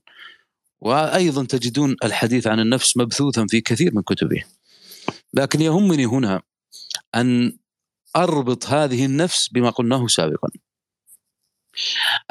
وأيضا 0.81 1.45
تجدون 1.45 1.97
الحديث 2.05 2.47
عن 2.47 2.61
النفس 2.61 2.97
مبثوثا 2.97 3.47
في 3.47 3.61
كثير 3.61 3.95
من 3.95 4.03
كتبه. 4.03 4.45
لكن 5.35 5.61
يهمني 5.61 6.07
هنا 6.07 6.43
أن 7.15 7.59
أربط 8.17 8.67
هذه 8.67 9.05
النفس 9.05 9.49
بما 9.49 9.71
قلناه 9.71 10.07
سابقا. 10.07 10.49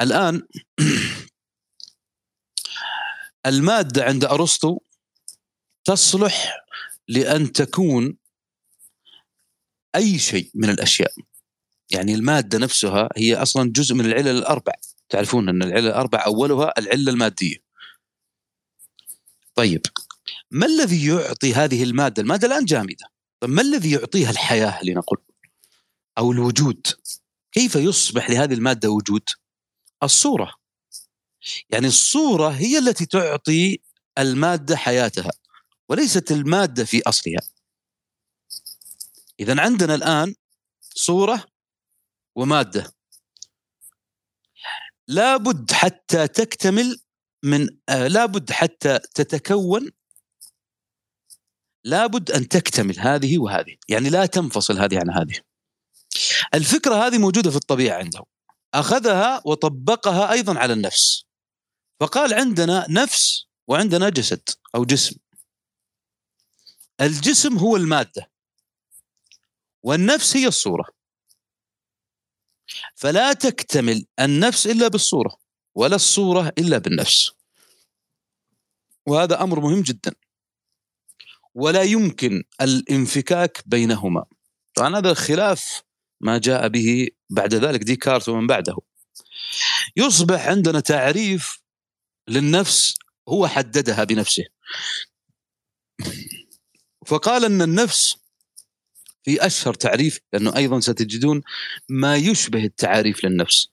الآن 0.00 0.42
المادة 3.46 4.04
عند 4.04 4.24
أرسطو 4.24 4.78
تصلح 5.84 6.64
لأن 7.08 7.52
تكون 7.52 8.16
أي 9.96 10.18
شيء 10.18 10.50
من 10.54 10.70
الأشياء. 10.70 11.12
يعني 11.90 12.14
المادة 12.14 12.58
نفسها 12.58 13.08
هي 13.16 13.34
أصلا 13.36 13.72
جزء 13.72 13.94
من 13.94 14.06
العلل 14.06 14.38
الأربع. 14.38 14.72
تعرفون 15.08 15.48
أن 15.48 15.62
العلل 15.62 15.86
الأربع 15.86 16.24
أولها 16.26 16.72
العلة 16.78 17.12
المادية. 17.12 17.56
طيب 19.54 19.80
ما 20.50 20.66
الذي 20.66 21.06
يعطي 21.06 21.54
هذه 21.54 21.82
المادة؟ 21.82 22.22
المادة 22.22 22.46
الآن 22.46 22.64
جامدة. 22.64 23.12
طيب 23.40 23.50
ما 23.50 23.62
الذي 23.62 23.90
يعطيها 23.90 24.30
الحياة 24.30 24.84
لنقل 24.84 25.16
أو 26.18 26.32
الوجود؟ 26.32 26.86
كيف 27.52 27.76
يصبح 27.76 28.30
لهذه 28.30 28.54
المادة 28.54 28.90
وجود؟ 28.90 29.22
الصورة. 30.02 30.54
يعني 31.70 31.86
الصورة 31.86 32.48
هي 32.48 32.78
التي 32.78 33.06
تعطي 33.06 33.78
المادة 34.18 34.76
حياتها 34.76 35.30
وليست 35.88 36.32
المادة 36.32 36.84
في 36.84 37.02
أصلها. 37.02 37.51
اذا 39.42 39.60
عندنا 39.60 39.94
الآن 39.94 40.34
صورة 40.94 41.44
ومادة. 42.36 42.92
لابد 45.08 45.72
حتى 45.72 46.28
تكتمل 46.28 47.00
من 47.44 47.68
آه 47.88 48.08
لابد 48.08 48.50
حتى 48.50 48.98
تتكون 48.98 49.90
لابد 51.84 52.30
أن 52.30 52.48
تكتمل 52.48 52.98
هذه 52.98 53.38
وهذه. 53.38 53.76
يعني 53.88 54.10
لا 54.10 54.26
تنفصل 54.26 54.78
هذه 54.78 54.98
عن 54.98 55.10
هذه. 55.10 55.40
الفكرة 56.54 56.94
هذه 56.94 57.18
موجودة 57.18 57.50
في 57.50 57.56
الطبيعة 57.56 57.98
عنده 57.98 58.20
أخذها 58.74 59.42
وطبقها 59.46 60.32
أيضا 60.32 60.58
على 60.58 60.72
النفس. 60.72 61.24
فقال 62.00 62.34
عندنا 62.34 62.86
نفس 62.90 63.46
وعندنا 63.68 64.08
جسد 64.08 64.48
أو 64.74 64.84
جسم. 64.84 65.16
الجسم 67.00 67.58
هو 67.58 67.76
المادة. 67.76 68.31
والنفس 69.82 70.36
هي 70.36 70.46
الصورة. 70.46 70.84
فلا 72.94 73.32
تكتمل 73.32 74.06
النفس 74.20 74.66
إلا 74.66 74.88
بالصورة 74.88 75.36
ولا 75.74 75.96
الصورة 75.96 76.52
إلا 76.58 76.78
بالنفس. 76.78 77.30
وهذا 79.06 79.42
أمر 79.42 79.60
مهم 79.60 79.82
جدا. 79.82 80.14
ولا 81.54 81.82
يمكن 81.82 82.44
الانفكاك 82.60 83.62
بينهما. 83.66 84.24
طبعا 84.74 84.98
هذا 84.98 85.10
الخلاف 85.10 85.82
ما 86.20 86.38
جاء 86.38 86.68
به 86.68 87.08
بعد 87.30 87.54
ذلك 87.54 87.80
ديكارت 87.80 88.28
ومن 88.28 88.46
بعده. 88.46 88.76
يصبح 89.96 90.46
عندنا 90.46 90.80
تعريف 90.80 91.62
للنفس 92.28 92.94
هو 93.28 93.46
حددها 93.46 94.04
بنفسه. 94.04 94.44
فقال 97.06 97.44
أن 97.44 97.62
النفس 97.62 98.16
في 99.24 99.46
أشهر 99.46 99.74
تعريف 99.74 100.20
لأنه 100.32 100.56
أيضا 100.56 100.80
ستجدون 100.80 101.42
ما 101.88 102.16
يشبه 102.16 102.64
التعاريف 102.64 103.24
للنفس. 103.24 103.68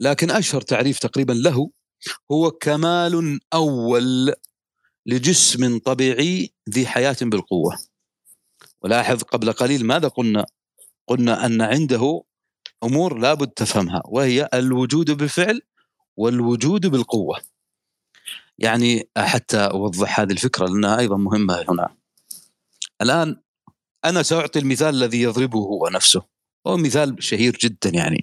لكن 0.00 0.30
أشهر 0.30 0.60
تعريف 0.60 0.98
تقريبا 0.98 1.32
له 1.32 1.70
هو 2.32 2.50
كمال 2.50 3.40
أول 3.54 4.34
لجسم 5.06 5.78
طبيعي 5.78 6.52
ذي 6.70 6.86
حياة 6.86 7.16
بالقوة. 7.22 7.78
ولاحظ 8.82 9.22
قبل 9.22 9.52
قليل 9.52 9.86
ماذا 9.86 10.08
قلنا؟ 10.08 10.46
قلنا 11.06 11.46
أن 11.46 11.62
عنده 11.62 12.22
أمور 12.84 13.18
لابد 13.18 13.48
تفهمها 13.48 14.02
وهي 14.04 14.48
الوجود 14.54 15.10
بالفعل 15.10 15.62
والوجود 16.16 16.86
بالقوة. 16.86 17.40
يعني 18.58 19.08
حتى 19.16 19.58
أوضح 19.58 20.20
هذه 20.20 20.32
الفكرة 20.32 20.66
لأنها 20.66 20.98
أيضا 20.98 21.16
مهمة 21.16 21.64
هنا. 21.68 21.96
الآن 23.02 23.40
أنا 24.04 24.22
سأعطي 24.22 24.58
المثال 24.58 24.88
الذي 24.88 25.22
يضربه 25.22 25.58
هو 25.58 25.88
نفسه. 25.88 26.22
هو 26.66 26.76
مثال 26.76 27.22
شهير 27.22 27.56
جدا 27.56 27.90
يعني 27.90 28.22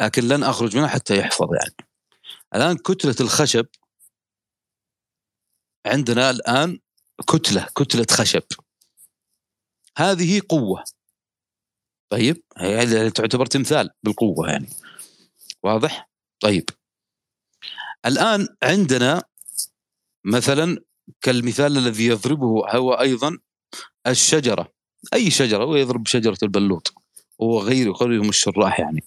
لكن 0.00 0.28
لن 0.28 0.42
أخرج 0.42 0.76
منه 0.76 0.88
حتى 0.88 1.18
يحفظ 1.18 1.48
يعني. 1.54 1.88
الآن 2.54 2.76
كتلة 2.76 3.16
الخشب 3.20 3.66
عندنا 5.86 6.30
الآن 6.30 6.78
كتلة 7.28 7.68
كتلة 7.76 8.06
خشب. 8.10 8.42
هذه 9.96 10.42
قوة. 10.48 10.84
طيب 12.10 12.42
هي 12.56 13.10
تعتبر 13.10 13.46
تمثال 13.46 13.90
بالقوة 14.02 14.50
يعني. 14.50 14.68
واضح؟ 15.62 16.10
طيب. 16.40 16.64
الآن 18.06 18.48
عندنا 18.62 19.22
مثلا 20.24 20.84
كالمثال 21.20 21.76
الذي 21.78 22.06
يضربه 22.06 22.76
هو 22.76 22.92
أيضا 22.94 23.38
الشجرة. 24.08 24.72
أي 25.14 25.30
شجرة 25.30 25.64
هو 25.64 25.76
يضرب 25.76 26.06
شجرة 26.06 26.38
البلوط. 26.42 26.94
وغيره 27.38 27.92
غيرهم 27.92 28.28
الشراح 28.28 28.80
يعني. 28.80 29.04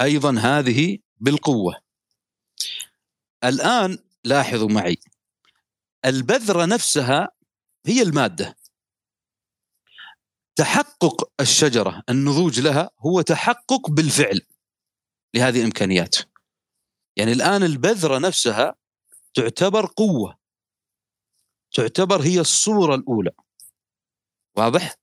أيضا 0.00 0.38
هذه 0.38 0.98
بالقوة. 1.16 1.76
الآن 3.44 3.98
لاحظوا 4.24 4.68
معي. 4.68 4.96
البذرة 6.04 6.64
نفسها 6.64 7.28
هي 7.86 8.02
المادة. 8.02 8.56
تحقق 10.56 11.30
الشجرة 11.40 12.02
النضوج 12.08 12.60
لها 12.60 12.90
هو 13.00 13.20
تحقق 13.20 13.90
بالفعل 13.90 14.40
لهذه 15.34 15.58
الإمكانيات. 15.58 16.16
يعني 17.16 17.32
الآن 17.32 17.62
البذرة 17.62 18.18
نفسها 18.18 18.74
تعتبر 19.34 19.86
قوة. 19.86 20.38
تعتبر 21.72 22.22
هي 22.22 22.40
الصورة 22.40 22.94
الأولى. 22.94 23.30
واضح؟ 24.56 24.94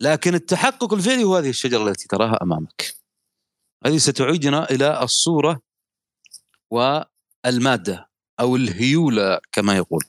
لكن 0.00 0.34
التحقق 0.34 0.94
الفعلي 0.94 1.24
هو 1.24 1.36
هذه 1.36 1.48
الشجرة 1.48 1.88
التي 1.88 2.08
تراها 2.08 2.38
أمامك. 2.42 2.94
هذه 3.86 3.98
ستعيدنا 3.98 4.70
إلى 4.70 5.02
الصورة 5.02 5.60
والمادة 6.70 8.08
أو 8.40 8.56
الهيولة 8.56 9.40
كما 9.52 9.76
يقول. 9.76 10.04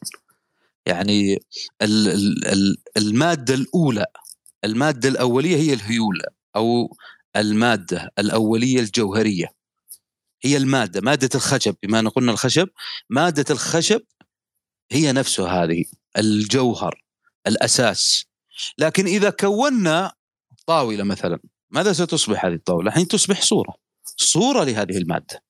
يعني 0.86 1.40
المادة 2.98 3.54
الأولى 3.54 4.06
المادة 4.64 5.10
الأولية 5.10 5.56
هي 5.56 5.74
الهيولة 5.74 6.26
أو 6.56 6.98
المادة 7.36 8.12
الأولية 8.20 8.80
الجوهرية. 8.80 9.54
هي 10.44 10.58
المادة 10.58 11.02
مادة 11.02 11.30
الخشب 11.36 11.76
بما 11.84 12.00
أن 12.00 12.10
قلنا 12.10 12.32
الخشب 12.32 12.70
مادة 13.10 13.46
الخشب 13.50 14.02
هي 14.92 15.12
نفسها 15.12 15.64
هذه 15.64 15.86
الجوهر 16.18 17.04
الأساس. 17.48 18.26
لكن 18.78 19.06
إذا 19.06 19.30
كونا 19.30 20.14
طاولة 20.66 21.04
مثلا 21.04 21.40
ماذا 21.70 21.94
ستصبح 21.94 22.46
هذه 22.46 22.54
الطاولة؟ 22.54 22.88
الحين 22.88 23.08
تصبح 23.08 23.42
صورة 23.42 23.76
صورة 24.18 24.64
لهذه 24.64 24.98
المادة. 24.98 25.44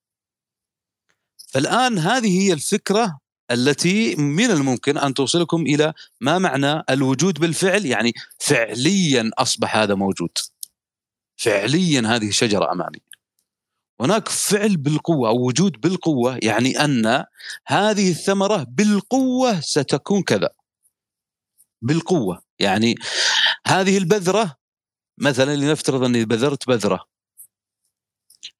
فالآن 1.52 1.98
هذه 1.98 2.42
هي 2.42 2.52
الفكرة 2.52 3.18
التي 3.50 4.16
من 4.16 4.50
الممكن 4.50 4.98
أن 4.98 5.14
توصلكم 5.14 5.62
إلى 5.62 5.92
ما 6.20 6.38
معنى 6.38 6.82
الوجود 6.90 7.40
بالفعل 7.40 7.86
يعني 7.86 8.12
فعليا 8.38 9.30
أصبح 9.38 9.76
هذا 9.76 9.94
موجود. 9.94 10.38
فعليا 11.36 12.00
هذه 12.00 12.28
الشجره 12.28 12.72
أمامي. 12.72 12.98
هناك 14.00 14.28
فعل 14.28 14.76
بالقوة 14.76 15.28
أو 15.28 15.46
وجود 15.46 15.80
بالقوة 15.80 16.38
يعني 16.42 16.84
أن 16.84 17.24
هذه 17.66 18.10
الثمرة 18.10 18.66
بالقوة 18.68 19.60
ستكون 19.60 20.22
كذا. 20.22 20.48
بالقوة. 21.82 22.43
يعني 22.58 22.94
هذه 23.66 23.98
البذرة 23.98 24.56
مثلا 25.18 25.56
لنفترض 25.56 26.04
أني 26.04 26.24
بذرت 26.24 26.66
بذرة. 26.68 27.06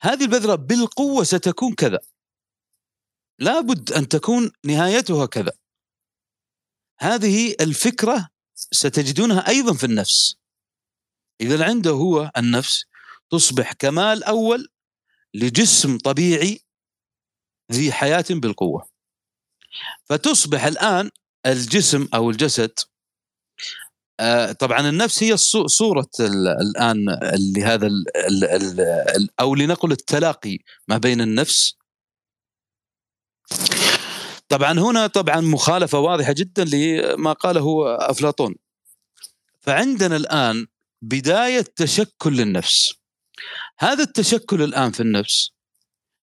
هذه 0.01 0.25
البذرة 0.25 0.55
بالقوة 0.55 1.25
ستكون 1.25 1.75
كذا. 1.75 1.99
لابد 3.39 3.93
أن 3.93 4.09
تكون 4.09 4.53
نهايتها 4.65 5.27
كذا. 5.27 5.53
هذه 6.99 7.55
الفكرة 7.61 8.29
ستجدونها 8.55 9.49
أيضا 9.49 9.75
في 9.75 9.85
النفس. 9.85 10.37
إذا 11.41 11.65
عنده 11.65 11.91
هو 11.91 12.31
النفس 12.37 12.85
تصبح 13.31 13.73
كمال 13.73 14.25
أول 14.25 14.69
لجسم 15.35 15.99
طبيعي 15.99 16.61
ذي 17.73 17.93
حياة 17.93 18.25
بالقوة. 18.31 18.89
فتصبح 20.05 20.65
الآن 20.65 21.11
الجسم 21.47 22.09
أو 22.15 22.31
الجسد 22.31 22.79
آه 24.21 24.53
طبعا 24.53 24.89
النفس 24.89 25.23
هي 25.23 25.37
صورة 25.67 26.11
الآن 26.61 27.19
لهذا 27.57 27.91
أو 29.41 29.55
لنقل 29.55 29.93
التلاقي 29.93 30.59
ما 30.89 30.99
بين 30.99 31.21
النفس. 31.21 31.77
طبعا 34.49 34.73
هنا 34.73 35.07
طبعا 35.07 35.41
مخالفة 35.41 35.99
واضحة 35.99 36.33
جدا 36.33 36.65
لما 36.65 37.33
قاله 37.33 37.97
أفلاطون. 38.11 38.55
فعندنا 39.61 40.17
الآن 40.17 40.67
بداية 41.03 41.65
تشكل 41.77 42.33
للنفس. 42.37 42.95
هذا 43.79 44.03
التشكل 44.03 44.63
الآن 44.63 44.93
في 44.93 45.01
النفس 45.01 45.51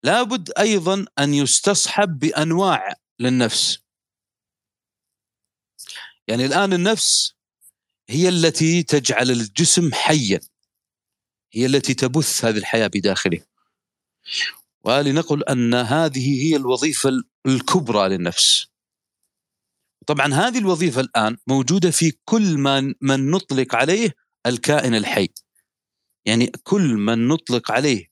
لابد 0.02 0.50
أيضا 0.58 1.06
أن 1.18 1.34
يستصحب 1.34 2.18
بأنواع 2.18 2.94
للنفس. 3.18 3.78
يعني 6.28 6.46
الآن 6.46 6.72
النفس 6.72 7.37
هي 8.10 8.28
التي 8.28 8.82
تجعل 8.82 9.30
الجسم 9.30 9.90
حيا. 9.92 10.40
هي 11.52 11.66
التي 11.66 11.94
تبث 11.94 12.44
هذه 12.44 12.56
الحياة 12.56 12.86
بداخله. 12.86 13.40
ولنقل 14.84 15.44
أن 15.44 15.74
هذه 15.74 16.42
هي 16.42 16.56
الوظيفة 16.56 17.10
الكبرى 17.46 18.08
للنفس. 18.08 18.66
طبعا 20.06 20.34
هذه 20.34 20.58
الوظيفة 20.58 21.00
الآن 21.00 21.36
موجودة 21.46 21.90
في 21.90 22.12
كل 22.24 22.58
من 22.58 22.94
من 23.00 23.30
نطلق 23.30 23.74
عليه 23.74 24.14
الكائن 24.46 24.94
الحي. 24.94 25.28
يعني 26.26 26.46
كل 26.62 26.94
من 26.94 27.28
نطلق 27.28 27.70
عليه 27.70 28.08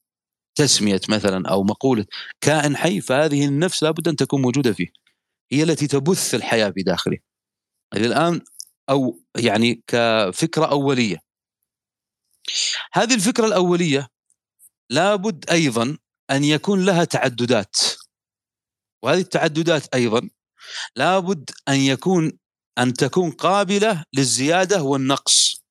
تسمية 0.55 1.01
مثلا 1.09 1.49
أو 1.49 1.65
مقولة 1.65 2.07
كائن 2.41 2.77
حي 2.77 3.01
فهذه 3.01 3.45
النفس 3.45 3.83
لابد 3.83 4.09
أن 4.09 4.17
تكون 4.17 4.43
موجودة 4.43 4.73
فيه. 4.73 4.93
هي 5.53 5.63
التي 5.63 5.87
تبث 5.87 6.35
الحياة 6.35 6.69
بداخله. 6.69 7.19
الآن 7.95 8.41
أو 8.91 9.21
يعني 9.37 9.83
كفكرة 9.87 10.67
أولية. 10.67 11.19
هذه 12.93 13.15
الفكرة 13.15 13.47
الأولية 13.47 14.09
لابد 14.91 15.51
أيضا 15.51 15.99
أن 16.31 16.45
يكون 16.45 16.85
لها 16.85 17.05
تعددات. 17.05 17.77
وهذه 19.03 19.21
التعددات 19.21 19.95
أيضا 19.95 20.31
لابد 20.97 21.51
أن 21.69 21.77
يكون 21.77 22.39
أن 22.79 22.95
تكون 22.95 23.31
قابلة 23.31 24.05
للزيادة 24.13 24.83
والنقص. 24.83 25.63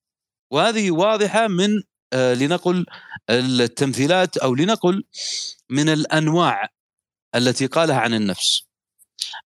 وهذه 0.50 0.90
واضحة 0.90 1.48
من 1.48 1.82
آه 2.12 2.34
لنقل 2.34 2.86
التمثيلات 3.30 4.36
أو 4.36 4.54
لنقل 4.54 5.04
من 5.70 5.88
الأنواع 5.88 6.68
التي 7.34 7.66
قالها 7.66 7.96
عن 8.00 8.14
النفس. 8.14 8.62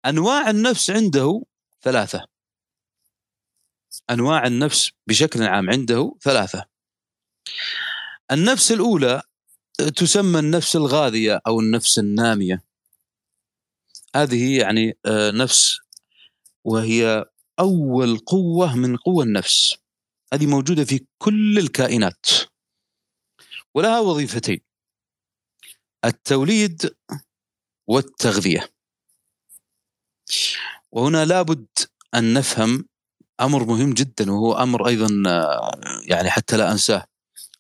أنواع 0.06 0.50
النفس 0.50 0.90
عنده 0.90 1.42
ثلاثة. 1.82 2.37
أنواع 4.10 4.46
النفس 4.46 4.90
بشكل 5.06 5.42
عام 5.42 5.70
عنده 5.70 6.16
ثلاثة. 6.20 6.64
النفس 8.32 8.72
الأولى 8.72 9.22
تسمى 9.96 10.38
النفس 10.38 10.76
الغاذية 10.76 11.40
أو 11.46 11.60
النفس 11.60 11.98
النامية. 11.98 12.64
هذه 14.16 14.58
يعني 14.58 14.98
آه، 15.06 15.30
نفس 15.30 15.78
وهي 16.64 17.24
أول 17.58 18.18
قوة 18.18 18.76
من 18.76 18.96
قوى 18.96 19.24
النفس. 19.24 19.76
هذه 20.32 20.46
موجودة 20.46 20.84
في 20.84 21.06
كل 21.18 21.58
الكائنات. 21.58 22.26
ولها 23.74 24.00
وظيفتين 24.00 24.60
التوليد 26.04 26.96
والتغذية. 27.86 28.70
وهنا 30.92 31.24
لابد 31.24 31.66
أن 32.14 32.34
نفهم 32.34 32.88
أمر 33.40 33.64
مهم 33.64 33.92
جدا 33.94 34.30
وهو 34.32 34.52
أمر 34.52 34.88
أيضا 34.88 35.22
آه، 35.26 35.70
يعني 36.02 36.30
حتى 36.30 36.56
لا 36.56 36.72
أنساه. 36.72 37.04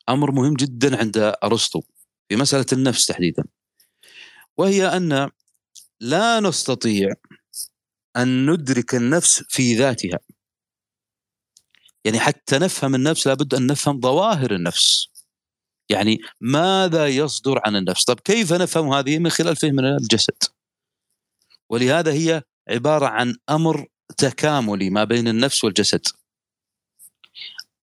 أمر 0.08 0.30
مهم 0.30 0.54
جدا 0.54 0.98
عند 1.00 1.34
أرسطو 1.44 1.82
في 2.28 2.36
مسألة 2.36 2.66
النفس 2.72 3.06
تحديدا. 3.06 3.44
وهي 4.56 4.86
أن 4.86 5.30
لا 6.00 6.40
نستطيع 6.40 7.14
أن 8.16 8.50
ندرك 8.50 8.94
النفس 8.94 9.44
في 9.48 9.74
ذاتها. 9.74 10.18
يعني 12.04 12.20
حتى 12.20 12.58
نفهم 12.58 12.94
النفس 12.94 13.26
لابد 13.26 13.54
أن 13.54 13.66
نفهم 13.66 14.00
ظواهر 14.00 14.54
النفس. 14.54 15.08
يعني 15.90 16.18
ماذا 16.40 17.08
يصدر 17.08 17.60
عن 17.66 17.76
النفس؟ 17.76 18.04
طب 18.04 18.20
كيف 18.20 18.52
نفهم 18.52 18.92
هذه 18.92 19.18
من 19.18 19.30
خلال 19.30 19.56
فهم 19.56 19.78
الجسد؟ 19.78 20.42
ولهذا 21.70 22.12
هي 22.12 22.42
عبارة 22.68 23.06
عن 23.06 23.36
أمر 23.50 23.86
تكاملي 24.18 24.90
ما 24.90 25.04
بين 25.04 25.28
النفس 25.28 25.64
والجسد. 25.64 26.06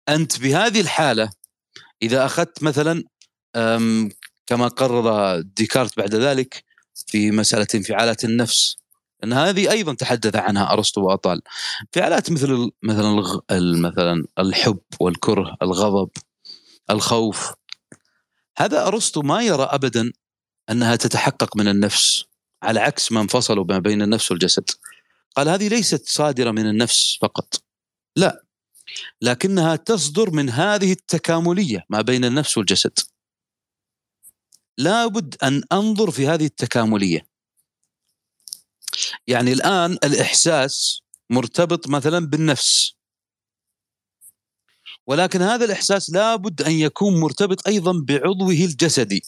أنت 0.09 0.40
بهذه 0.40 0.81
الحالة 0.81 1.31
إذا 2.03 2.27
أخذت 2.27 2.62
مثلا 2.62 3.05
كما 4.47 4.68
قرر 4.68 5.40
ديكارت 5.40 5.97
بعد 5.97 6.14
ذلك 6.14 6.64
في 7.07 7.31
مسألة 7.31 7.66
انفعالات 7.75 8.25
النفس 8.25 8.77
أن 9.25 9.33
هذه 9.33 9.71
أيضا 9.71 9.95
تحدث 9.95 10.37
عنها 10.37 10.73
أرسطو 10.73 11.01
وأطال. 11.01 11.42
انفعالات 11.83 12.31
مثل 12.31 12.71
مثلا 12.83 13.23
مثلا 13.88 14.25
الحب 14.38 14.81
والكره 15.01 15.57
الغضب 15.62 16.11
الخوف 16.90 17.53
هذا 18.59 18.87
أرسطو 18.87 19.23
ما 19.23 19.42
يرى 19.42 19.62
ابدا 19.62 20.12
أنها 20.71 20.97
تتحقق 20.97 21.57
من 21.57 21.68
النفس 21.68 22.25
على 22.62 22.81
عكس 22.81 23.12
ما 23.12 23.21
انفصلوا 23.21 23.64
ما 23.68 23.79
بين 23.79 24.03
النفس 24.03 24.31
والجسد. 24.31 24.71
قال 25.37 25.49
هذه 25.49 25.68
ليست 25.68 26.09
صادرة 26.09 26.51
من 26.51 26.66
النفس 26.68 27.18
فقط. 27.23 27.62
لا 28.16 28.45
لكنها 29.23 29.77
تصدر 29.77 30.31
من 30.31 30.51
هذه 30.51 30.92
التكاملية 30.92 31.85
ما 31.90 32.01
بين 32.01 32.25
النفس 32.25 32.59
والجسد. 32.59 32.99
لابد 34.79 35.37
أن 35.42 35.62
أنظر 35.73 36.11
في 36.11 36.27
هذه 36.27 36.45
التكاملية. 36.45 37.27
يعني 39.27 39.53
الآن 39.53 39.92
الإحساس 39.92 41.03
مرتبط 41.31 41.88
مثلا 41.88 42.27
بالنفس. 42.27 42.95
ولكن 45.07 45.42
هذا 45.42 45.64
الإحساس 45.64 46.11
لابد 46.11 46.62
أن 46.62 46.73
يكون 46.73 47.21
مرتبط 47.21 47.68
أيضا 47.68 47.92
بعضوه 48.09 48.51
الجسدي. 48.51 49.23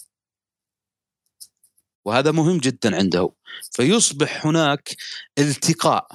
وهذا 2.04 2.30
مهم 2.30 2.58
جدا 2.58 2.96
عنده. 2.96 3.30
فيصبح 3.72 4.46
هناك 4.46 4.96
التقاء 5.38 6.06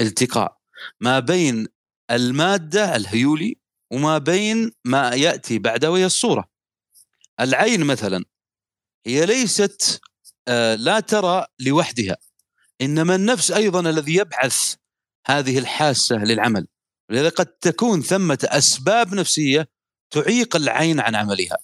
التقاء 0.00 0.58
ما 1.00 1.20
بين 1.20 1.66
المادة 2.10 2.96
الهيولي 2.96 3.56
وما 3.92 4.18
بين 4.18 4.72
ما 4.84 5.10
يأتي 5.10 5.58
بعده 5.58 5.90
وهي 5.90 6.06
الصورة. 6.06 6.48
العين 7.40 7.84
مثلا 7.84 8.24
هي 9.06 9.26
ليست 9.26 10.00
آه، 10.48 10.74
لا 10.74 11.00
ترى 11.00 11.46
لوحدها 11.58 12.16
إنما 12.80 13.14
النفس 13.14 13.50
أيضا 13.50 13.80
الذي 13.90 14.14
يبعث 14.14 14.74
هذه 15.26 15.58
الحاسة 15.58 16.16
للعمل 16.16 16.66
لذا 17.10 17.28
قد 17.28 17.46
تكون 17.46 18.02
ثمة 18.02 18.38
أسباب 18.44 19.14
نفسية 19.14 19.68
تعيق 20.10 20.56
العين 20.56 21.00
عن 21.00 21.14
عملها. 21.14 21.56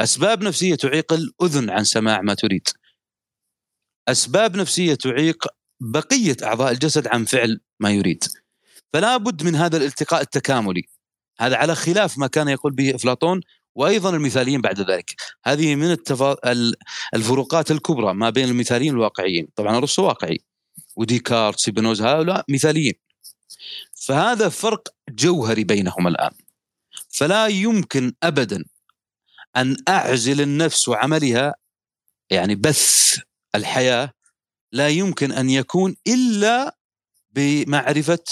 أسباب 0.00 0.42
نفسية 0.42 0.74
تعيق 0.74 1.12
الأذن 1.12 1.70
عن 1.70 1.84
سماع 1.84 2.20
ما 2.20 2.34
تريد. 2.34 2.68
أسباب 4.08 4.56
نفسية 4.56 4.94
تعيق 4.94 5.46
بقية 5.80 6.36
أعضاء 6.42 6.72
الجسد 6.72 7.06
عن 7.06 7.24
فعل 7.24 7.60
ما 7.80 7.90
يريد. 7.90 8.24
فلا 8.92 9.16
بد 9.16 9.42
من 9.42 9.54
هذا 9.54 9.76
الالتقاء 9.76 10.20
التكاملي. 10.20 10.82
هذا 11.40 11.56
على 11.56 11.74
خلاف 11.74 12.18
ما 12.18 12.26
كان 12.26 12.48
يقول 12.48 12.72
به 12.72 12.94
أفلاطون 12.94 13.40
وأيضا 13.74 14.10
المثاليين 14.10 14.60
بعد 14.60 14.90
ذلك. 14.90 15.14
هذه 15.44 15.74
من 15.74 15.90
التفا... 15.90 16.36
الفروقات 17.14 17.70
الكبرى 17.70 18.14
ما 18.14 18.30
بين 18.30 18.48
المثاليين 18.48 18.94
الواقعيين 18.94 19.48
طبعا 19.56 19.76
ارسطو 19.76 20.02
واقعي. 20.02 20.40
وديكارت 20.96 21.58
سيبنوز 21.58 22.02
هؤلاء 22.02 22.44
مثاليين. 22.48 22.94
فهذا 23.94 24.48
فرق 24.48 24.88
جوهري 25.08 25.64
بينهم 25.64 26.08
الآن. 26.08 26.30
فلا 27.08 27.46
يمكن 27.46 28.12
ابدا 28.22 28.64
أن 29.56 29.76
أعزل 29.88 30.40
النفس 30.40 30.88
وعملها 30.88 31.54
يعني 32.30 32.54
بث 32.54 33.18
الحياة 33.54 34.12
لا 34.72 34.88
يمكن 34.88 35.32
أن 35.32 35.50
يكون 35.50 35.96
إلا 36.06 36.76
بمعرفة 37.30 38.24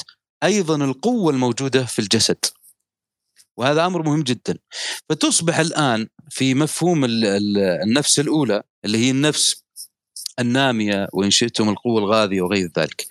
أيضا 0.42 0.84
القوة 0.84 1.32
الموجودة 1.32 1.84
في 1.84 1.98
الجسد. 1.98 2.44
وهذا 3.56 3.86
أمر 3.86 4.02
مهم 4.02 4.22
جدا. 4.22 4.58
فتصبح 5.08 5.58
الآن 5.58 6.08
في 6.30 6.54
مفهوم 6.54 7.04
النفس 7.04 8.20
الأولى 8.20 8.62
اللي 8.84 8.98
هي 8.98 9.10
النفس 9.10 9.64
النامية 10.38 11.08
وإن 11.12 11.30
شئتم 11.30 11.68
القوة 11.68 11.98
الغاذية 11.98 12.40
وغير 12.40 12.70
ذلك. 12.78 13.06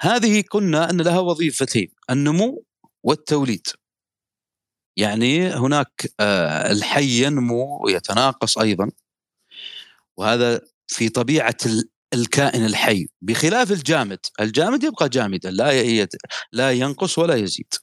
هذه 0.00 0.44
قلنا 0.50 0.90
أن 0.90 1.00
لها 1.00 1.18
وظيفتين 1.18 1.88
النمو 2.10 2.64
والتوليد. 3.02 3.66
يعني 4.98 5.48
هناك 5.48 6.12
آه، 6.20 6.72
الحي 6.72 7.24
ينمو 7.24 7.80
ويتناقص 7.84 8.58
أيضا. 8.58 8.90
وهذا 10.16 10.60
في 10.86 11.08
طبيعة 11.08 11.56
الكائن 12.14 12.64
الحي. 12.64 13.08
بخلاف 13.22 13.72
الجامد 13.72 14.18
الجامد 14.40 14.84
يبقى 14.84 15.08
جامدا 15.08 15.50
لا 15.50 16.08
لا 16.52 16.72
ينقص 16.72 17.18
ولا 17.18 17.34
يزيد. 17.34 17.74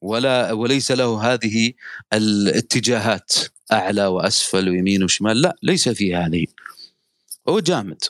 ولا 0.00 0.52
وليس 0.52 0.92
له 0.92 1.32
هذه 1.32 1.72
الاتجاهات 2.12 3.32
أعلى 3.72 4.06
وأسفل 4.06 4.68
ويمين 4.68 5.04
وشمال 5.04 5.42
لا 5.42 5.56
ليس 5.62 5.88
فيه 5.88 6.26
هذه. 6.26 6.46
هو 7.48 7.60
جامد. 7.60 8.04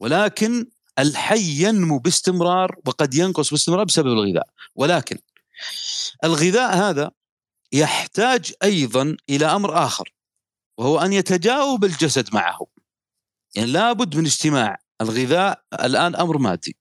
ولكن 0.00 0.66
الحي 0.98 1.62
ينمو 1.64 1.98
باستمرار 1.98 2.76
وقد 2.86 3.14
ينقص 3.14 3.50
باستمرار 3.50 3.84
بسبب 3.84 4.06
الغذاء. 4.06 4.48
ولكن 4.74 5.18
الغذاء 6.24 6.76
هذا 6.76 7.10
يحتاج 7.72 8.52
أيضا 8.62 9.16
إلى 9.30 9.46
أمر 9.46 9.86
آخر 9.86 10.14
وهو 10.78 10.98
أن 10.98 11.12
يتجاوب 11.12 11.84
الجسد 11.84 12.34
معه. 12.34 12.66
يعني 13.54 13.70
لابد 13.70 14.16
من 14.16 14.24
اجتماع. 14.24 14.78
الغذاء 15.00 15.62
الآن 15.74 16.16
أمر 16.16 16.38
مادي. 16.38 16.76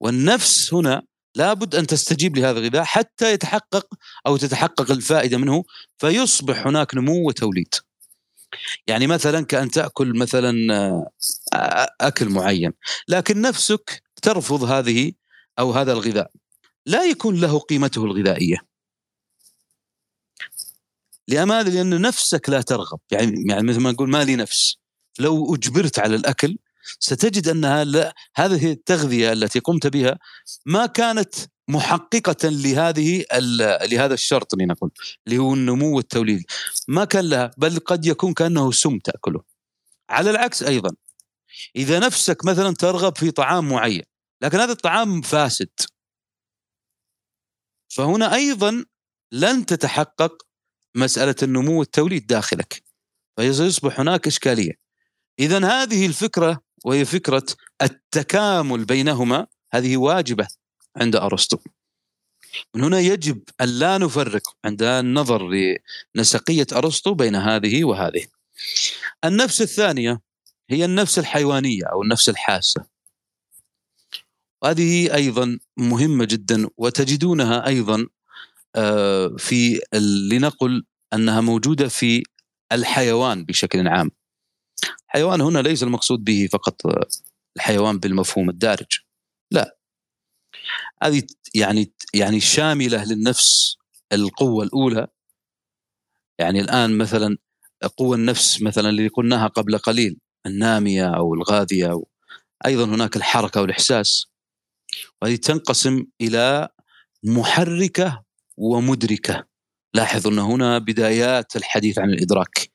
والنفس 0.00 0.74
هنا 0.74 1.02
لابد 1.34 1.74
أن 1.74 1.86
تستجيب 1.86 2.36
لهذا 2.36 2.58
الغذاء 2.58 2.84
حتى 2.84 3.32
يتحقق 3.32 3.86
أو 4.26 4.36
تتحقق 4.36 4.90
الفائدة 4.90 5.38
منه 5.38 5.64
فيصبح 5.98 6.66
هناك 6.66 6.94
نمو 6.94 7.28
وتوليد. 7.28 7.74
يعني 8.86 9.06
مثلا 9.06 9.44
كأن 9.44 9.70
تأكل 9.70 10.18
مثلا 10.18 10.74
آه، 11.54 11.88
أكل 12.00 12.28
معين 12.28 12.72
لكن 13.08 13.40
نفسك 13.40 14.02
ترفض 14.22 14.64
هذه 14.64 15.12
أو 15.58 15.72
هذا 15.72 15.92
الغذاء. 15.92 16.30
لا 16.86 17.04
يكون 17.04 17.40
له 17.40 17.58
قيمته 17.58 18.04
الغذائية. 18.04 18.56
لماذا؟ 21.28 21.70
لأن 21.70 22.00
نفسك 22.00 22.48
لا 22.48 22.60
ترغب. 22.62 22.98
يعني 23.10 23.44
يعني 23.48 23.62
مثل 23.62 23.80
ما 23.80 23.90
نقول 23.92 24.10
ما 24.10 24.24
لي 24.24 24.36
نفس. 24.36 24.76
لو 25.18 25.54
أجبرت 25.54 25.98
على 25.98 26.16
الأكل 26.16 26.58
ستجد 26.98 27.48
انها 27.48 27.84
لا 27.84 28.14
هذه 28.36 28.72
التغذية 28.72 29.32
التي 29.32 29.58
قمت 29.58 29.86
بها 29.86 30.18
ما 30.66 30.86
كانت 30.86 31.34
محققة 31.68 32.48
لهذه 32.48 33.24
لهذا 33.92 34.14
الشرط 34.14 34.54
لنقول 34.54 34.90
اللي 35.26 35.38
هو 35.38 35.54
النمو 35.54 35.96
والتوليد. 35.96 36.44
ما 36.88 37.04
كان 37.04 37.28
لها 37.28 37.50
بل 37.58 37.78
قد 37.78 38.06
يكون 38.06 38.34
كأنه 38.34 38.72
سم 38.72 38.98
تأكله 38.98 39.42
على 40.10 40.30
العكس 40.30 40.62
أيضا. 40.62 40.90
إذا 41.76 41.98
نفسك 41.98 42.44
مثلا 42.44 42.74
ترغب 42.74 43.18
في 43.18 43.30
طعام 43.30 43.68
معين 43.68 44.02
لكن 44.42 44.58
هذا 44.58 44.72
الطعام 44.72 45.22
فاسد. 45.22 45.68
فهنا 47.90 48.34
أيضا 48.34 48.84
لن 49.32 49.66
تتحقق 49.66 50.46
مسألة 50.94 51.34
النمو 51.42 51.78
والتوليد 51.78 52.26
داخلك 52.26 52.82
فيصبح 53.36 54.00
هناك 54.00 54.26
إشكالية. 54.26 54.72
إذا 55.38 55.66
هذه 55.66 56.06
الفكرة 56.06 56.60
وهي 56.84 57.04
فكرة 57.04 57.46
التكامل 57.82 58.84
بينهما 58.84 59.46
هذه 59.72 59.96
واجبة 59.96 60.48
عند 60.96 61.16
أرسطو. 61.16 61.58
من 62.74 62.84
هنا 62.84 63.00
يجب 63.00 63.42
أن 63.60 63.68
لا 63.68 63.98
نفرق 63.98 64.42
عند 64.64 64.82
النظر 64.82 65.48
لنسقية 66.14 66.66
أرسطو 66.72 67.14
بين 67.14 67.36
هذه 67.36 67.84
وهذه. 67.84 68.26
النفس 69.24 69.62
الثانية 69.62 70.20
هي 70.70 70.84
النفس 70.84 71.18
الحيوانية 71.18 71.84
أو 71.84 72.02
النفس 72.02 72.28
الحاسة. 72.28 72.84
وهذه 74.62 75.14
أيضا 75.14 75.58
مهمة 75.76 76.24
جدا 76.24 76.68
وتجدونها 76.76 77.66
أيضا 77.66 78.06
آه، 78.76 79.28
في 79.38 79.80
لنقل 80.30 80.84
أنها 81.12 81.40
موجودة 81.40 81.88
في 81.88 82.22
الحيوان 82.72 83.44
بشكل 83.44 83.88
عام. 83.88 84.10
حيوان 85.06 85.40
هنا 85.40 85.58
ليس 85.58 85.82
المقصود 85.82 86.24
به 86.24 86.48
فقط 86.52 86.82
الحيوان 87.56 87.98
بالمفهوم 87.98 88.50
الدارج 88.50 88.98
لا. 89.50 89.76
هذه 91.02 91.22
يعني 91.54 91.92
يعني 92.14 92.40
شاملة 92.40 93.04
للنفس 93.04 93.76
القوة 94.12 94.64
الأولى. 94.64 95.06
يعني 96.38 96.60
الآن 96.60 96.98
مثلا 96.98 97.38
قوة 97.96 98.16
النفس 98.16 98.62
مثلا 98.62 98.88
اللي 98.88 99.08
قلناها 99.08 99.46
قبل 99.46 99.78
قليل 99.78 100.18
النامية 100.46 101.16
أو 101.16 101.34
الغاذية 101.34 101.90
أو 101.92 102.08
أيضا 102.66 102.84
هناك 102.84 103.16
الحركة 103.16 103.60
والإحساس. 103.60 104.29
وهذه 105.22 105.36
تنقسم 105.36 106.04
إلى 106.20 106.68
محركة 107.22 108.24
ومدركة. 108.56 109.44
لاحظوا 109.94 110.32
أن 110.32 110.38
هنا 110.38 110.78
بدايات 110.78 111.56
الحديث 111.56 111.98
عن 111.98 112.10
الإدراك. 112.10 112.72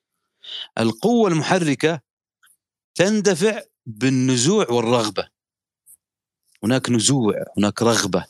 القوة 0.77 1.29
المحركة 1.29 2.01
تندفع 2.95 3.61
بالنزوع 3.85 4.65
والرغبة. 4.69 5.27
هناك 6.63 6.89
نزوع 6.89 7.33
هناك 7.57 7.81
رغبة. 7.81 8.25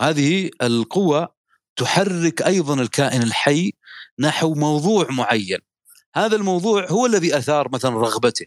هذه 0.00 0.50
القوة 0.62 1.34
تحرك 1.76 2.42
أيضا 2.42 2.82
الكائن 2.82 3.22
الحي 3.22 3.72
نحو 4.18 4.54
موضوع 4.54 5.06
معين. 5.10 5.58
هذا 6.14 6.36
الموضوع 6.36 6.86
هو 6.90 7.06
الذي 7.06 7.38
أثار 7.38 7.68
مثلا 7.72 7.90
رغبته. 7.90 8.46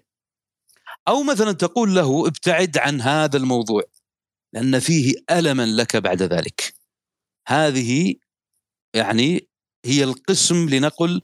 أو 1.07 1.23
مثلا 1.23 1.51
تقول 1.51 1.95
له 1.95 2.27
ابتعد 2.27 2.77
عن 2.77 3.01
هذا 3.01 3.37
الموضوع 3.37 3.83
لأن 4.53 4.79
فيه 4.79 5.13
ألما 5.31 5.65
لك 5.65 5.97
بعد 5.97 6.21
ذلك. 6.21 6.73
هذه 7.47 8.15
يعني 8.93 9.47
هي 9.85 10.03
القسم 10.03 10.69
لنقل 10.69 11.21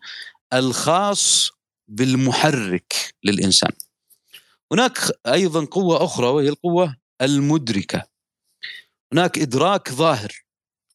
الخاص 0.54 1.52
بالمحرك 1.88 3.16
للإنسان. 3.24 3.72
هناك 4.72 4.98
أيضا 5.28 5.66
قوة 5.66 6.04
أخرى 6.04 6.28
وهي 6.28 6.50
القوة 6.50 6.98
المدركة. 7.22 8.04
هناك 9.14 9.40
إدراك 9.40 9.92
ظاهر. 9.92 10.46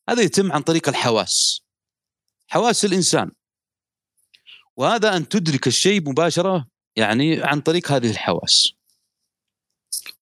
هذا 0.09 0.23
يتم 0.23 0.53
عن 0.53 0.63
طريق 0.63 0.89
الحواس. 0.89 1.61
حواس 2.49 2.85
الإنسان. 2.85 3.31
وهذا 4.77 5.17
أن 5.17 5.29
تدرك 5.29 5.67
الشيء 5.67 6.09
مباشرة 6.09 6.67
يعني 6.97 7.43
عن 7.43 7.61
طريق 7.61 7.93
هذه 7.93 8.11
الحواس. 8.11 8.76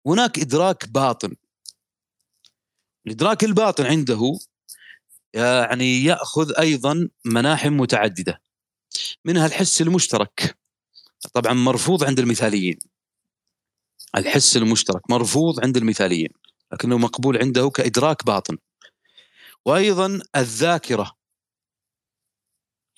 هناك 0.07 0.39
إدراك 0.39 0.89
باطن. 0.89 1.37
الإدراك 3.07 3.45
الباطن 3.45 3.87
عنده 3.87 4.39
يعني 5.35 6.05
يأخذ 6.05 6.53
أيضا 6.59 7.09
مناحي 7.25 7.69
متعددة. 7.69 8.41
منها 9.25 9.47
الحس 9.47 9.83
المشترك. 9.83 10.59
طبعا 11.33 11.53
مرفوض 11.53 12.05
عند 12.05 12.19
المثاليين. 12.19 12.79
الحس 14.17 14.57
المشترك 14.57 15.11
مرفوض 15.11 15.65
عند 15.65 15.77
المثاليين 15.77 16.29
لكنه 16.73 16.99
مقبول 16.99 17.39
عنده 17.39 17.71
كإدراك 17.71 18.27
باطن. 18.27 18.59
وأيضا 19.65 20.21
الذاكرة. 20.37 21.13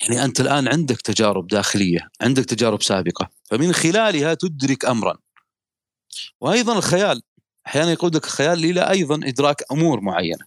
يعني 0.01 0.25
أنت 0.25 0.41
الآن 0.41 0.69
عندك 0.69 1.01
تجارب 1.01 1.47
داخلية 1.47 2.09
عندك 2.21 2.45
تجارب 2.45 2.83
سابقة 2.83 3.31
فمن 3.45 3.73
خلالها 3.73 4.35
تدرك 4.35 4.85
أمرا. 4.85 5.19
وأيضا 6.41 6.79
الخيال. 6.79 7.23
أحيانا 7.67 7.93
يقودك 7.93 8.25
الخيال 8.25 8.65
إلى 8.65 8.91
أيضا 8.91 9.21
إدراك 9.29 9.65
أمور 9.73 10.01
معينة. 10.01 10.45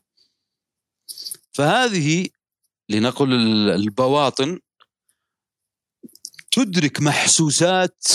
فهذه 1.52 2.28
لنقل 2.90 3.34
البواطن 3.70 4.60
تدرك 6.52 7.02
محسوسات 7.02 8.08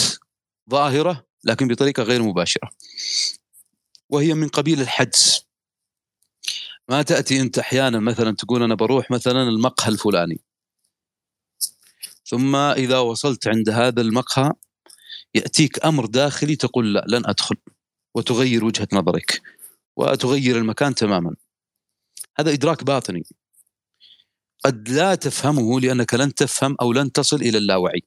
ظاهرة 0.71 1.27
لكن 1.45 1.69
بطريقة 1.69 2.03
غير 2.03 2.23
مباشرة 2.23 2.71
وهي 4.09 4.35
من 4.35 4.49
قبيل 4.49 4.81
الحدس. 4.81 5.45
ما 6.89 7.03
تأتي 7.03 7.41
أنت 7.41 7.59
أحيانا 7.59 8.01
مثلا 8.01 8.37
تقول 8.37 8.63
أنا 8.63 8.75
بروح 8.75 9.11
مثلا 9.11 9.43
المقهى 9.43 9.89
الفلاني 9.89 10.41
ثم 12.25 12.57
إذا 12.57 12.99
وصلت 12.99 13.49
عند 13.49 13.71
هذا 13.71 14.01
المقهى 14.01 14.53
يأتيك 15.35 15.85
أمر 15.85 16.07
داخلي 16.07 16.57
تقول 16.57 16.95
لا 16.95 17.05
لن 17.09 17.27
أدخل 17.27 17.57
وتغير 18.15 18.65
وجهة 18.65 18.89
نظرك 18.93 19.43
وتغير 19.97 20.59
المكان 20.59 20.95
تماما. 20.95 21.37
هذا 22.39 22.53
إدراك 22.53 22.85
باطني. 22.85 23.23
قد 24.65 24.89
لا 24.89 25.15
تفهمه 25.15 25.81
لأنك 25.81 26.15
لن 26.15 26.35
تفهم 26.35 26.77
أو 26.81 26.93
لن 26.93 27.13
تصل 27.13 27.37
إلى 27.37 27.59
اللاوعي. 27.59 28.03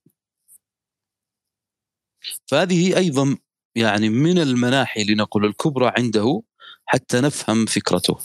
فهذه 2.47 2.97
أيضا 2.97 3.37
يعني 3.75 4.09
من 4.09 4.37
المناحي 4.37 5.03
لنقول 5.03 5.45
الكبرى 5.45 5.91
عنده 5.97 6.41
حتى 6.85 7.21
نفهم 7.21 7.65
فكرته. 7.65 8.19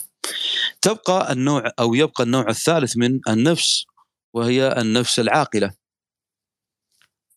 تبقى 0.81 1.33
النوع 1.33 1.71
أو 1.79 1.93
يبقى 1.93 2.23
النوع 2.23 2.49
الثالث 2.49 2.97
من 2.97 3.19
النفس 3.29 3.85
وهي 4.33 4.81
النفس 4.81 5.19
العاقلة. 5.19 5.73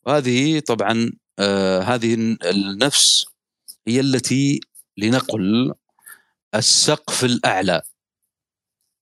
وهذه 0.06 0.60
طبعا 0.60 1.10
آه 1.38 1.80
هذه 1.80 2.14
النفس 2.44 3.26
هي 3.88 4.00
التي 4.00 4.60
لنقل 4.96 5.74
السقف 6.54 7.24
الأعلى 7.24 7.82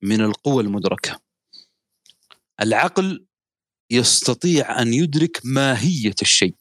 من 0.03 0.21
القوى 0.21 0.63
المدركة. 0.63 1.21
العقل 2.61 3.27
يستطيع 3.91 4.83
أن 4.83 4.95
يدرك 4.95 5.41
ماهية 5.45 6.15
الشيء. 6.23 6.57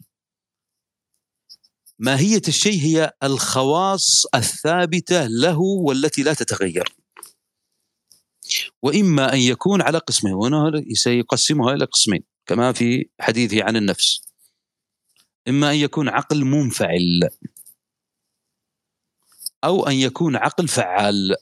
ماهية 2.00 2.42
الشيء 2.48 2.82
هي 2.82 3.12
الخواص 3.24 4.26
الثابتة 4.36 5.28
له 5.28 5.60
والتي 5.60 6.24
لا 6.24 6.34
تتغير. 6.34 6.96
وإما 8.82 9.34
أن 9.34 9.40
يكون 9.40 9.82
على 9.82 9.98
قسمين 9.98 10.34
وهنا 10.34 10.84
سيقسمها 10.94 11.74
إلى 11.74 11.86
قسمين 11.86 12.24
كما 12.46 12.72
في 12.72 13.10
حديثه 13.20 13.64
عن 13.64 13.76
النفس. 13.76 14.33
إما 15.48 15.72
أن 15.72 15.76
يكون 15.76 16.10
عقل 16.10 16.46
منفعل 16.46 17.30
أو 19.64 19.88
أن 19.88 19.96
يكون 19.96 20.36
عقل 20.36 20.68
فعال. 20.68 21.36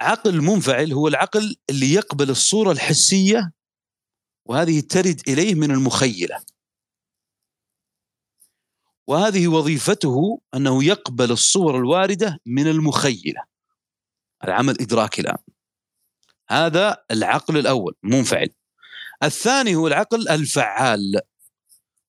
عقل 0.00 0.40
منفعل 0.42 0.92
هو 0.92 1.08
العقل 1.08 1.56
اللي 1.70 1.92
يقبل 1.92 2.30
الصورة 2.30 2.72
الحسية 2.72 3.52
وهذه 4.46 4.80
ترد 4.80 5.20
إليه 5.28 5.54
من 5.54 5.70
المخيلة. 5.70 6.42
وهذه 9.06 9.48
وظيفته 9.48 10.40
أنه 10.54 10.84
يقبل 10.84 11.30
الصور 11.32 11.78
الواردة 11.78 12.40
من 12.46 12.66
المخيلة. 12.66 13.44
هذا 14.42 14.52
عمل 14.52 14.80
إدراكي 14.80 15.20
الآن. 15.20 15.38
هذا 16.50 17.04
العقل 17.10 17.58
الأول 17.58 17.94
منفعل. 18.02 18.48
الثاني 19.22 19.74
هو 19.74 19.86
العقل 19.86 20.28
الفعال. 20.28 21.20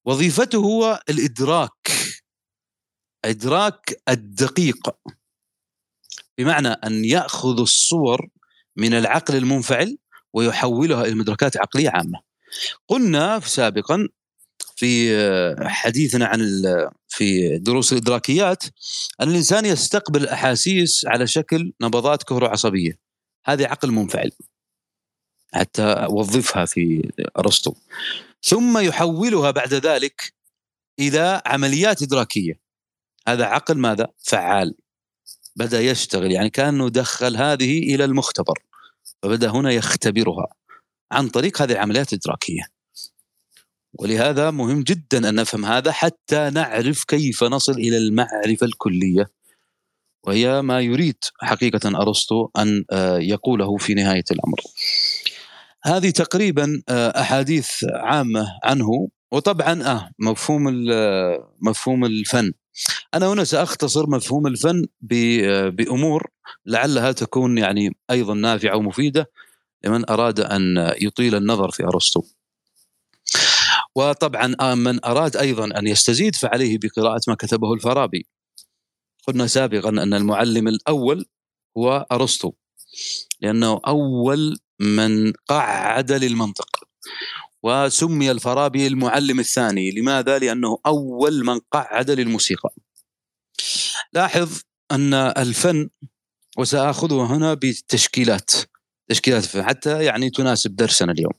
وظيفته 0.07 0.57
هو 0.57 1.01
الإدراك 1.09 1.91
إدراك 3.25 4.01
الدقيق. 4.09 4.89
بمعنى 6.37 6.67
أن 6.67 7.05
يأخذ 7.05 7.59
الصور 7.59 8.27
من 8.75 8.93
العقل 8.93 9.35
المنفعل 9.35 9.97
ويحولها 10.33 11.05
إلى 11.05 11.13
مدركات 11.15 11.57
عقلية 11.57 11.89
عامة. 11.89 12.19
قلنا 12.87 13.39
سابقا 13.39 14.07
في 14.75 15.15
حديثنا 15.61 16.25
عن 16.25 16.39
في 17.07 17.57
دروس 17.57 17.93
الإدراكيات 17.93 18.63
أن 19.21 19.29
الإنسان 19.29 19.65
يستقبل 19.65 20.23
الأحاسيس 20.23 21.05
على 21.05 21.27
شكل 21.27 21.73
نبضات 21.81 22.23
كهروعصبيه 22.23 22.99
هذه 23.45 23.65
عقل 23.65 23.91
منفعل. 23.91 24.31
حتى 25.53 26.07
وظفها 26.09 26.65
في 26.65 27.11
أرسطو. 27.39 27.73
ثم 28.47 28.77
يحولها 28.77 29.51
بعد 29.51 29.73
ذلك 29.73 30.33
إلى 30.99 31.41
عمليات 31.45 32.01
إدراكية. 32.01 32.59
هذا 33.27 33.45
عقل 33.45 33.77
ماذا؟ 33.77 34.07
فعال. 34.17 34.75
بدأ 35.55 35.81
يشتغل 35.81 36.31
يعني 36.31 36.49
كأنه 36.49 36.89
دخل 36.89 37.37
هذه 37.37 37.95
إلى 37.95 38.05
المختبر 38.05 38.59
فبدأ 39.23 39.49
هنا 39.49 39.71
يختبرها 39.71 40.47
عن 41.11 41.29
طريق 41.29 41.61
هذه 41.61 41.71
العمليات 41.71 42.13
الإدراكية. 42.13 42.63
ولهذا 43.93 44.51
مهم 44.51 44.83
جدا 44.83 45.29
أن 45.29 45.35
نفهم 45.35 45.65
هذا 45.65 45.91
حتى 45.91 46.49
نعرف 46.49 47.03
كيف 47.03 47.43
نصل 47.43 47.71
إلى 47.73 47.97
المعرفة 47.97 48.65
الكلية. 48.65 49.31
وهي 50.23 50.61
ما 50.61 50.79
يريد 50.79 51.17
حقيقة 51.41 52.01
أرسطو 52.01 52.49
أن 52.57 52.85
آه، 52.91 53.17
يقوله 53.17 53.77
في 53.77 53.93
نهاية 53.93 54.25
الأمر. 54.31 54.61
هذه 55.83 56.09
تقريبا 56.09 56.81
آه، 56.89 57.21
أحاديث 57.21 57.69
عامة 57.83 58.47
عنه 58.63 59.09
وطبعا 59.31 59.83
آه 59.83 60.09
مفهوم 60.19 60.89
آه، 60.91 61.53
مفهوم 61.61 62.05
الفن 62.05 62.53
أنا 63.13 63.33
هنا 63.33 63.43
سأختصر 63.43 64.09
مفهوم 64.09 64.47
الفن 64.47 64.85
بأمور 65.71 66.27
لعلها 66.65 67.11
تكون 67.11 67.57
يعني 67.57 67.97
أيضا 68.11 68.33
نافعة 68.33 68.77
ومفيدة 68.77 69.31
لمن 69.85 70.09
أراد 70.09 70.39
أن 70.39 70.93
يطيل 71.01 71.35
النظر 71.35 71.71
في 71.71 71.83
أرسطو. 71.83 72.23
وطبعا 73.95 74.55
آه، 74.59 74.75
من 74.75 75.05
أراد 75.05 75.37
أيضا 75.37 75.65
أن 75.79 75.87
يستزيد 75.87 76.35
فعليه 76.35 76.77
بقراءة 76.77 77.21
ما 77.27 77.35
كتبه 77.35 77.73
الفارابي. 77.73 78.27
قلنا 79.27 79.47
سابقا 79.47 79.89
أن 79.89 80.13
المعلم 80.13 80.67
الأول 80.67 81.25
هو 81.77 82.07
أرسطو 82.11 82.53
لأنه 83.41 83.81
أول 83.87 84.57
من 84.79 85.33
قعد 85.33 86.11
للمنطق 86.11 86.83
وسمي 87.63 88.31
الفارابي 88.31 88.87
المعلم 88.87 89.39
الثاني. 89.39 89.91
لماذا؟ 89.91 90.39
لأنه 90.39 90.77
أول 90.85 91.45
من 91.45 91.59
قعد 91.59 92.11
للموسيقى 92.11 92.69
لاحظ 94.13 94.61
أن 94.91 95.13
الفن 95.13 95.89
وسآخذه 96.57 97.25
هنا 97.25 97.53
بتشكيلات 97.53 98.51
تشكيلات 99.09 99.57
حتى 99.57 100.03
يعني 100.03 100.29
تناسب 100.29 100.75
درسنا 100.75 101.11
اليوم. 101.11 101.33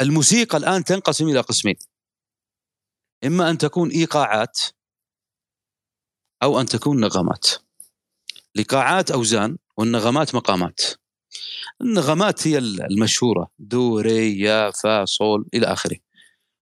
الموسيقى 0.00 0.58
الآن 0.58 0.84
تنقسم 0.84 1.28
إلى 1.28 1.40
قسمين. 1.40 1.76
إما 3.24 3.50
أن 3.50 3.58
تكون 3.58 3.90
إيقاعات 3.90 4.60
أو 6.42 6.60
أن 6.60 6.66
تكون 6.66 7.00
نغمات. 7.00 7.46
الايقاعات 8.54 9.10
أوزان 9.10 9.58
والنغمات 9.76 10.34
مقامات. 10.34 10.80
النغمات 11.80 12.46
هي 12.46 12.58
المشهورة. 12.58 13.50
دو 13.58 13.98
ري 13.98 14.40
يا 14.40 14.70
فا 14.70 15.04
صول 15.04 15.46
إلى 15.54 15.66
آخره. 15.66 15.96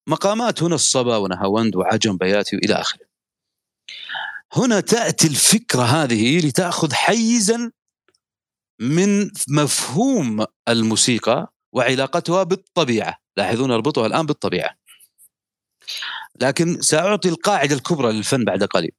مقامات 0.08 0.64
هنا 0.64 0.76
الصبا 0.76 1.18
ونهاوند 1.18 1.76
وعجم 1.76 2.18
بياتي 2.18 2.56
إلى 2.56 2.74
آخره. 2.74 3.06
هنا 4.54 4.80
تأتي 4.80 5.28
الفكرة 5.28 5.82
هذه 5.82 6.48
لتأخذ 6.48 6.94
حيزا 6.94 7.72
من 8.80 9.32
مفهوم 9.48 10.46
الموسيقى 10.68 11.54
وعلاقتها 11.74 12.44
بالطبيعة. 12.44 13.18
لاحظون 13.38 13.72
أربطها 13.72 14.08
الآن 14.08 14.26
بالطبيعة. 14.26 14.76
لكن 16.42 16.82
سأعطي 16.82 17.30
القاعدة 17.30 17.76
الكبرى 17.76 18.14
للفن 18.14 18.44
بعد 18.44 18.64
قليل. 18.64 18.92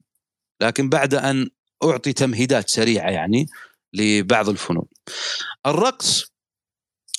لكن 0.60 0.88
بعد 0.88 1.14
أن 1.14 1.50
أعطي 1.84 2.12
تمهيدات 2.12 2.70
سريعة 2.70 3.10
يعني 3.10 3.46
لبعض 3.94 4.48
الفنون. 4.48 4.86
الرقص 5.66 6.24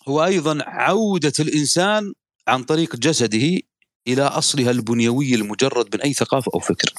هو 0.08 0.26
أيضا 0.26 0.58
عودة 0.62 1.34
الإنسان 1.40 2.14
عن 2.48 2.64
طريق 2.64 2.96
جسده 2.96 3.60
إلى 4.08 4.22
أصلها 4.22 4.72
البنيوي 4.72 5.36
المجرد 5.36 5.96
من 5.96 6.02
أي 6.02 6.14
ثقافة 6.14 6.52
أو 6.56 6.60
فكر. 6.60 6.94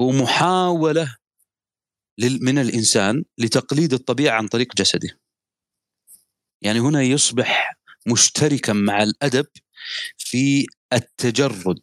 هو 0.00 0.12
محاولة 0.12 1.16
من 2.18 2.58
الإنسان 2.58 3.24
لتقليد 3.38 3.92
الطبيعة 3.92 4.36
عن 4.36 4.48
طريق 4.48 4.74
جسده. 4.76 5.18
يعني 6.62 6.80
هنا 6.80 7.02
يصبح 7.02 7.78
مشتركا 8.06 8.72
مع 8.72 9.02
الأدب 9.02 9.46
في 10.18 10.66
التجرد 10.92 11.82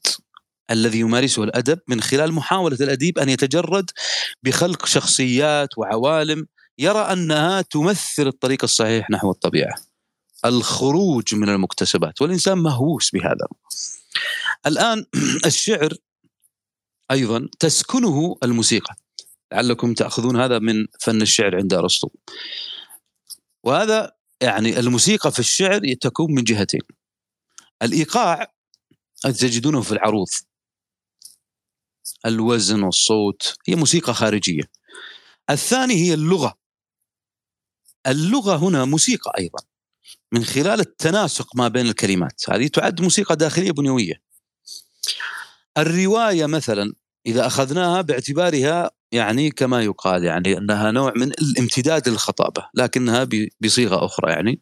الذي 0.72 1.00
يمارسه 1.00 1.44
الأدب 1.44 1.80
من 1.88 2.02
خلال 2.02 2.34
محاولة 2.34 2.78
الأديب 2.82 3.20
أن 3.20 3.30
يتجرد 3.30 3.92
بخلق 4.44 4.86
شخصيات 4.86 5.78
وعوالم 5.78 6.48
يرى 6.80 7.00
أنها 7.00 7.62
تمثل 7.62 8.28
الطريق 8.28 8.64
الصحيح 8.64 9.10
نحو 9.10 9.32
الطبيعة. 9.32 9.76
الخروج 10.46 11.36
من 11.36 11.50
المكتسبات 11.50 12.22
والإنسان 12.22 12.58
مهووس 12.58 13.12
بهذا. 13.12 13.48
الآن 14.68 15.06
الشعر 15.46 15.94
أيضا 17.12 17.50
تسكنه 17.60 18.38
الموسيقى. 18.44 18.96
لعلكم 19.52 19.94
تأخذون 19.94 20.42
هذا 20.42 20.60
من 20.60 20.86
فن 21.00 21.22
الشعر 21.22 21.56
عند 21.56 21.74
أرسطو. 21.74 22.10
وهذا 23.64 24.12
يعني 24.42 24.80
الموسيقى 24.80 25.32
في 25.32 25.40
الشعر 25.40 25.94
تكون 26.02 26.32
من 26.32 26.44
جهتين 26.44 26.82
الإيقاع 27.82 28.54
تجدونه 29.24 29.82
في 29.82 29.92
العروض 29.92 30.28
الوزن 32.26 32.84
والصوت 32.84 33.58
هي 33.68 33.76
موسيقى 33.76 34.14
خارجية 34.14 34.64
الثاني 35.50 35.94
هي 35.94 36.14
اللغة 36.14 36.60
اللغة 38.08 38.56
هنا 38.56 38.86
موسيقى 38.86 39.32
أيضا 39.40 39.60
من 40.32 40.44
خلال 40.44 40.80
التناسق 40.80 41.56
ما 41.56 41.68
بين 41.68 41.86
الكلمات. 41.86 42.42
هذه 42.50 42.68
تعد 42.68 43.02
موسيقى 43.02 43.36
داخلية 43.36 43.72
بنيوية. 43.72 44.22
الرواية 45.78 46.46
مثلا 46.46 46.94
إذا 47.26 47.48
أخذناها 47.48 48.02
باعتبارها 48.02 48.92
يعني 49.12 49.52
كما 49.52 49.84
يقال 49.84 50.24
يعني 50.24 50.58
أنها 50.58 50.92
نوع 50.92 51.14
من 51.16 51.32
الامتداد 51.32 52.10
للخطابة 52.10 52.70
لكنها 52.74 53.28
بصيغة 53.62 54.06
أخرى 54.06 54.32
يعني. 54.32 54.62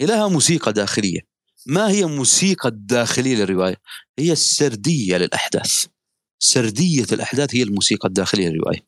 لها 0.00 0.28
موسيقى 0.28 0.72
داخلية. 0.72 1.20
ما 1.66 1.90
هي 1.90 2.04
موسيقى 2.04 2.68
الداخلية 2.68 3.36
للرواية؟ 3.36 3.76
هي 4.18 4.32
السردية 4.32 5.16
للأحداث. 5.16 5.86
سردية 6.38 7.06
الأحداث 7.12 7.54
هي 7.54 7.62
الموسيقى 7.62 8.08
الداخلية 8.08 8.48
للرواية. 8.48 8.86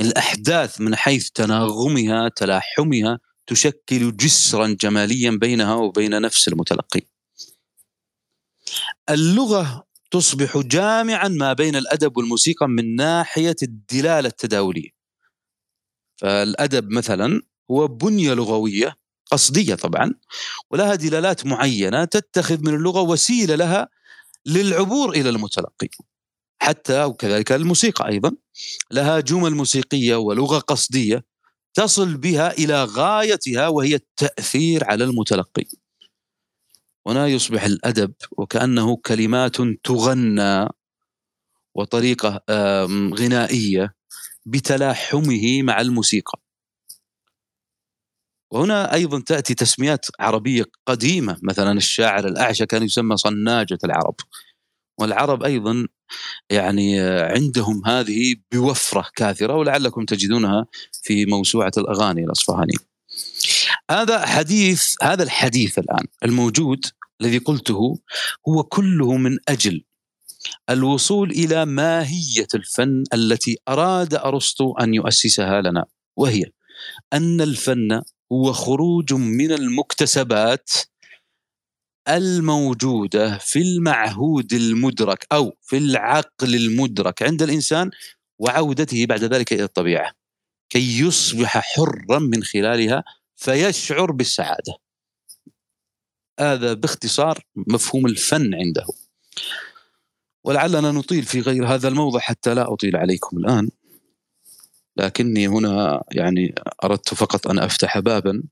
الأحداث 0.00 0.80
من 0.80 0.96
حيث 0.96 1.30
تناغمها 1.30 2.28
تلاحمها 2.28 3.18
تشكل 3.46 4.16
جسرا 4.16 4.76
جماليا 4.80 5.30
بينها 5.30 5.74
وبين 5.74 6.20
نفس 6.22 6.48
المتلقي 6.48 7.00
اللغة 9.10 9.86
تصبح 10.10 10.58
جامعا 10.58 11.28
ما 11.28 11.52
بين 11.52 11.76
الأدب 11.76 12.16
والموسيقى 12.16 12.68
من 12.68 12.96
ناحية 12.96 13.56
الدلالة 13.62 14.28
التداولية. 14.28 14.88
فالأدب 16.16 16.90
مثلا 16.90 17.42
هو 17.70 17.88
بنية 17.88 18.34
لغوية 18.34 18.96
قصدية 19.32 19.74
طبعا 19.74 20.14
ولها 20.70 20.94
دلالات 20.94 21.46
معينة 21.46 22.04
تتخذ 22.04 22.60
من 22.62 22.74
اللغة 22.74 23.00
وسيلة 23.00 23.54
لها 23.54 23.88
للعبور 24.46 25.10
إلى 25.10 25.28
المتلقي. 25.28 25.88
حتى 26.62 27.04
وكذلك 27.04 27.52
الموسيقى 27.52 28.08
أيضا 28.08 28.32
لها 28.90 29.20
جمل 29.20 29.54
موسيقية 29.54 30.16
ولغة 30.16 30.58
قصدية 30.58 31.24
تصل 31.74 32.16
بها 32.16 32.52
إلى 32.52 32.84
غايتها 32.84 33.68
وهي 33.68 33.94
التأثير 33.94 34.84
على 34.84 35.04
المتلقي. 35.04 35.64
هنا 37.06 37.26
يصبح 37.26 37.64
الأدب 37.64 38.14
وكأنه 38.38 38.96
كلمات 38.96 39.56
تغنى 39.84 40.68
وطريقة 41.74 42.40
غنائية 43.14 43.94
بتلاحمه 44.46 45.62
مع 45.62 45.80
الموسيقى 45.80 46.40
وهنا 48.50 48.92
أيضا 48.92 49.20
تأتي 49.20 49.54
تسميات 49.54 50.06
عربية 50.20 50.64
قديمة 50.86 51.38
مثلا 51.42 51.72
الشاعر 51.72 52.28
الأعشى 52.28 52.66
كان 52.66 52.82
يسمى 52.82 53.16
صناجة 53.16 53.78
العرب 53.84 54.14
والعرب 55.00 55.42
أيضا 55.42 55.88
يعني 56.50 57.00
عندهم 57.00 57.82
هذه 57.86 58.36
بوفرة 58.52 59.06
كاثرة 59.16 59.54
ولعلكم 59.54 60.04
تجدونها 60.04 60.66
في 61.02 61.26
موسوعة 61.26 61.72
الأغاني 61.78 62.24
الأصفهاني. 62.24 62.74
هذا 63.90 64.26
حديث 64.26 64.94
هذا 65.02 65.22
الحديث 65.22 65.78
الآن 65.78 66.06
الموجود 66.24 66.86
الذي 67.20 67.38
قلته 67.38 67.98
هو 68.48 68.62
كله 68.62 69.16
من 69.16 69.38
أجل 69.48 69.84
الوصول 70.70 71.30
إلى 71.30 71.64
ماهية 71.64 72.46
الفن 72.54 73.04
التي 73.14 73.58
أراد 73.68 74.14
أرسطو 74.14 74.72
أن 74.72 74.94
يؤسسها 74.94 75.60
لنا 75.60 75.84
وهي 76.16 76.44
أن 77.12 77.40
الفن 77.40 78.02
هو 78.32 78.52
خروج 78.52 79.14
من 79.14 79.52
المكتسبات 79.52 80.70
الموجودة 82.08 83.38
في 83.38 83.58
المعهود 83.58 84.52
المدرك 84.52 85.26
أو 85.32 85.56
في 85.62 85.78
العقل 85.78 86.54
المدرك 86.54 87.22
عند 87.22 87.42
الإنسان 87.42 87.90
وعودته 88.38 89.06
بعد 89.06 89.24
ذلك 89.24 89.52
إلى 89.52 89.64
الطبيعة 89.64 90.12
كي 90.70 91.00
يصبح 91.00 91.58
حرا 91.58 92.18
من 92.18 92.44
خلالها 92.44 93.04
فيشعر 93.36 94.12
بالسعادة. 94.12 94.74
هذا 96.40 96.72
باختصار 96.72 97.44
مفهوم 97.56 98.06
الفن 98.06 98.54
عنده. 98.54 98.86
ولعلنا 100.44 100.92
نطيل 100.92 101.22
في 101.22 101.40
غير 101.40 101.66
هذا 101.66 101.88
الموضع 101.88 102.20
حتى 102.20 102.54
لا 102.54 102.72
أطيل 102.72 102.96
عليكم 102.96 103.38
الآن. 103.38 103.68
لكني 104.96 105.48
هنا 105.48 106.04
يعني 106.12 106.54
أردت 106.84 107.14
فقط 107.14 107.46
أن 107.48 107.58
أفتح 107.58 107.98
بابا 107.98 108.42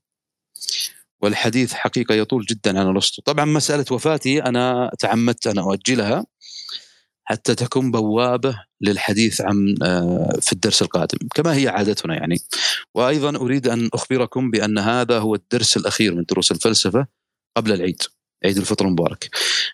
والحديث 1.25 1.73
حقيقة 1.73 2.15
يطول 2.15 2.45
جدا 2.45 2.79
عن 2.79 2.85
ارسطو 2.85 3.21
طبعا 3.21 3.45
مسألة 3.45 3.85
وفاتي 3.91 4.43
أنا 4.43 4.91
تعمدت 4.99 5.47
أن 5.47 5.57
أؤجلها 5.57 6.25
حتى 7.23 7.55
تكون 7.55 7.91
بوابة 7.91 8.61
للحديث 8.81 9.41
عن 9.41 9.75
آه، 9.83 10.39
في 10.41 10.53
الدرس 10.53 10.81
القادم. 10.81 11.17
كما 11.35 11.55
هي 11.55 11.67
عادتنا 11.67 12.15
يعني. 12.15 12.37
وأيضا 12.95 13.37
أريد 13.37 13.67
أن 13.67 13.89
أخبركم 13.93 14.51
بأن 14.51 14.77
هذا 14.77 15.19
هو 15.19 15.35
الدرس 15.35 15.77
الأخير 15.77 16.15
من 16.15 16.23
دروس 16.23 16.51
الفلسفة 16.51 17.07
قبل 17.57 17.71
العيد 17.71 18.01
عيد 18.45 18.57
الفطر 18.57 18.85
المبارك. 18.85 19.29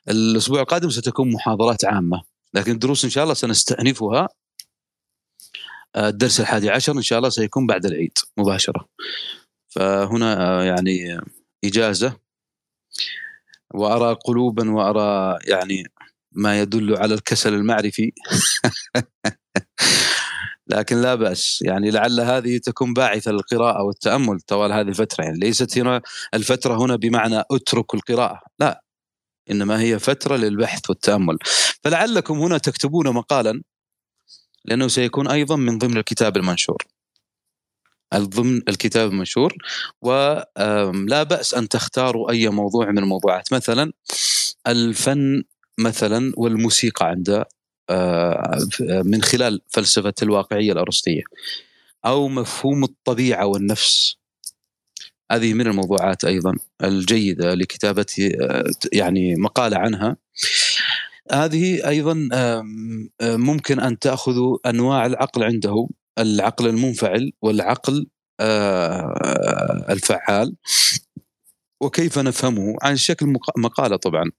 الأسبوع 0.09 0.61
القادم 0.61 0.89
ستكون 0.89 1.31
محاضرات 1.31 1.85
عامة 1.85 2.21
لكن 2.53 2.71
الدروس 2.71 3.03
إن 3.03 3.09
شاء 3.09 3.23
الله 3.23 3.33
سنستأنفها 3.33 4.29
آه، 5.95 6.09
الدرس 6.09 6.39
الحادي 6.39 6.69
عشر 6.69 6.93
إن 6.93 7.01
شاء 7.01 7.19
الله 7.19 7.29
سيكون 7.29 7.67
بعد 7.67 7.85
العيد 7.85 8.17
مباشرة. 8.37 8.87
فهنا 9.69 10.59
آه، 10.59 10.63
يعني 10.63 11.21
إجازة 11.63 12.17
وأرى 13.73 14.17
قلوبا 14.25 14.71
وأرى 14.71 15.39
يعني 15.43 15.83
ما 16.31 16.61
يدل 16.61 16.97
على 16.97 17.13
الكسل 17.13 17.53
المعرفي. 17.53 18.11
لكن 20.67 21.01
لا 21.01 21.15
بأس 21.15 21.61
يعني 21.61 21.91
لعل 21.91 22.19
هذه 22.19 22.57
تكون 22.57 22.93
باعثة 22.93 23.31
للقراءة 23.31 23.83
والتأمل 23.83 24.39
طوال 24.39 24.71
هذه 24.71 24.87
الفترة. 24.87 25.23
يعني 25.23 25.39
ليست 25.39 25.77
هنا 25.77 26.01
الفترة 26.33 26.75
هنا 26.85 26.95
بمعنى 26.95 27.43
أترك 27.51 27.93
القراءة 27.93 28.41
لا 28.59 28.83
إنما 29.51 29.81
هي 29.81 29.99
فترة 29.99 30.35
للبحث 30.35 30.89
والتأمل. 30.89 31.37
فلعلكم 31.83 32.39
هنا 32.39 32.57
تكتبون 32.57 33.09
مقالا 33.09 33.61
لأنه 34.65 34.87
سيكون 34.87 35.27
أيضا 35.27 35.55
من 35.55 35.77
ضمن 35.77 35.97
الكتاب 35.97 36.37
المنشور. 36.37 36.85
ضمن 38.15 38.61
الكتاب 38.69 39.09
المنشور 39.09 39.53
ولا 40.01 41.23
بأس 41.23 41.53
أن 41.53 41.69
تختاروا 41.69 42.31
أي 42.31 42.49
موضوع 42.49 42.91
من 42.91 42.97
الموضوعات. 42.97 43.53
مثلا 43.53 43.91
الفن 44.67 45.43
مثلا 45.77 46.33
والموسيقى 46.37 47.07
عند 47.07 47.43
آه، 47.89 48.65
من 48.81 49.21
خلال 49.21 49.61
فلسفة 49.67 50.13
الواقعية 50.21 50.71
الأرسطية 50.71 51.21
أو 52.05 52.27
مفهوم 52.27 52.83
الطبيعة 52.83 53.45
والنفس. 53.45 54.15
هذه 55.31 55.53
من 55.53 55.67
الموضوعات 55.67 56.25
أيضا 56.25 56.55
الجيدة 56.83 57.53
لكتابة 57.53 58.31
آه، 58.41 58.63
يعني 58.93 59.35
مقالة 59.35 59.77
عنها. 59.77 60.17
هذه 61.31 61.87
أيضا 61.87 62.29
ممكن 63.21 63.79
أن 63.79 63.99
تأخذوا 63.99 64.57
أنواع 64.69 65.05
العقل 65.05 65.43
عنده. 65.43 65.87
العقل 66.19 66.67
المنفعل 66.67 67.31
والعقل 67.41 68.07
آه، 68.39 69.85
الفعال. 69.89 70.55
وكيف 71.81 72.19
نفهمه؟ 72.19 72.75
عن 72.81 72.97
شكل 72.97 73.33
مقالة 73.57 73.95
طبعا. 73.95 74.31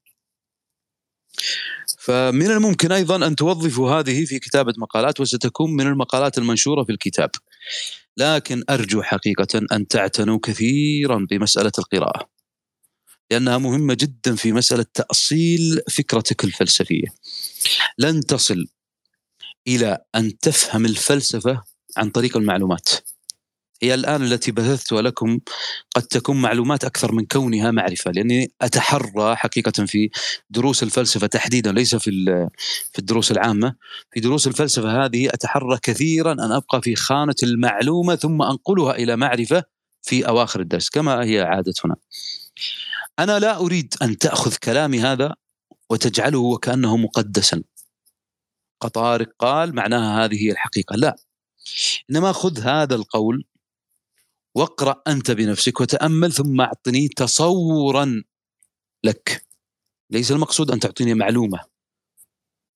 فمن 1.98 2.50
الممكن 2.50 2.92
أيضا 2.92 3.26
أن 3.26 3.36
توظفوا 3.36 3.90
هذه 3.90 4.24
في 4.24 4.38
كتابة 4.38 4.72
مقالات 4.78 5.20
وستكون 5.20 5.76
من 5.76 5.86
المقالات 5.86 6.38
المنشورة 6.38 6.84
في 6.84 6.92
الكتاب. 6.92 7.30
لكن 8.16 8.62
أرجو 8.70 9.02
حقيقة 9.02 9.66
أن 9.72 9.88
تعتنوا 9.88 10.38
كثيرا 10.42 11.26
بمسألة 11.30 11.72
القراءة. 11.78 12.28
لأنها 13.30 13.58
مهمة 13.58 13.94
جدا 13.94 14.34
في 14.34 14.52
مسألة 14.52 14.86
تأصيل 14.94 15.80
فكرتك 15.90 16.44
الفلسفية. 16.44 17.06
لن 17.98 18.20
تصل 18.20 18.66
إلى 19.68 19.98
أن 20.14 20.38
تفهم 20.38 20.86
الفلسفة 20.86 21.62
عن 21.96 22.10
طريق 22.10 22.36
المعلومات. 22.36 22.88
هي 23.82 23.94
الآن 23.94 24.22
التي 24.22 24.52
بثثتها 24.52 25.02
لكم 25.02 25.38
قد 25.96 26.02
تكون 26.02 26.42
معلومات 26.42 26.84
أكثر 26.84 27.12
من 27.12 27.26
كونها 27.26 27.70
معرفة 27.70 28.10
لأني 28.10 28.52
أتحرى 28.62 29.36
حقيقة 29.36 29.86
في 29.86 30.10
دروس 30.50 30.82
الفلسفة 30.82 31.26
تحديدا 31.26 31.72
ليس 31.72 31.94
في 31.94 32.10
في 32.92 32.98
الدروس 32.98 33.32
العامة. 33.32 33.74
في 34.12 34.20
دروس 34.20 34.46
الفلسفة 34.46 35.04
هذه 35.04 35.28
أتحرى 35.28 35.78
كثيرا 35.82 36.32
أن 36.32 36.52
أبقى 36.52 36.82
في 36.82 36.96
خانة 36.96 37.34
المعلومة 37.42 38.16
ثم 38.16 38.42
أنقلها 38.42 38.94
إلى 38.94 39.16
معرفة 39.16 39.64
في 40.02 40.28
أواخر 40.28 40.60
الدرس 40.60 40.88
كما 40.88 41.24
هي 41.24 41.40
عادتنا. 41.40 41.96
أنا 43.18 43.38
لا 43.38 43.56
أريد 43.58 43.94
أن 44.02 44.18
تأخذ 44.18 44.54
كلامي 44.56 45.00
هذا 45.00 45.34
وتجعله 45.90 46.38
وكانه 46.38 46.96
مقدسا. 46.96 47.62
قطارق 48.82 49.28
قال 49.38 49.74
معناها 49.74 50.24
هذه 50.24 50.44
هي 50.44 50.50
الحقيقة. 50.52 50.96
لا. 50.96 51.16
إنما 52.10 52.32
خذ 52.32 52.60
هذا 52.60 52.94
القول 52.94 53.44
واقرأ 54.54 55.02
أنت 55.06 55.30
بنفسك 55.30 55.80
وتأمل 55.80 56.32
ثم 56.32 56.60
أعطني 56.60 57.08
تصورا 57.08 58.22
لك. 59.04 59.46
ليس 60.10 60.32
المقصود 60.32 60.70
أن 60.70 60.80
تعطيني 60.80 61.14
معلومة. 61.14 61.60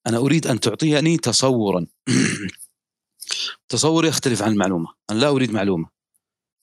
أنا 0.06 0.16
أريد 0.16 0.46
أن 0.46 0.60
تعطيني 0.60 1.16
تصورا. 1.16 1.86
تصور 3.68 4.06
يختلف 4.06 4.42
عن 4.42 4.52
المعلومة. 4.52 4.88
أنا 5.10 5.18
لا 5.18 5.28
أريد 5.28 5.50
معلومة. 5.52 5.88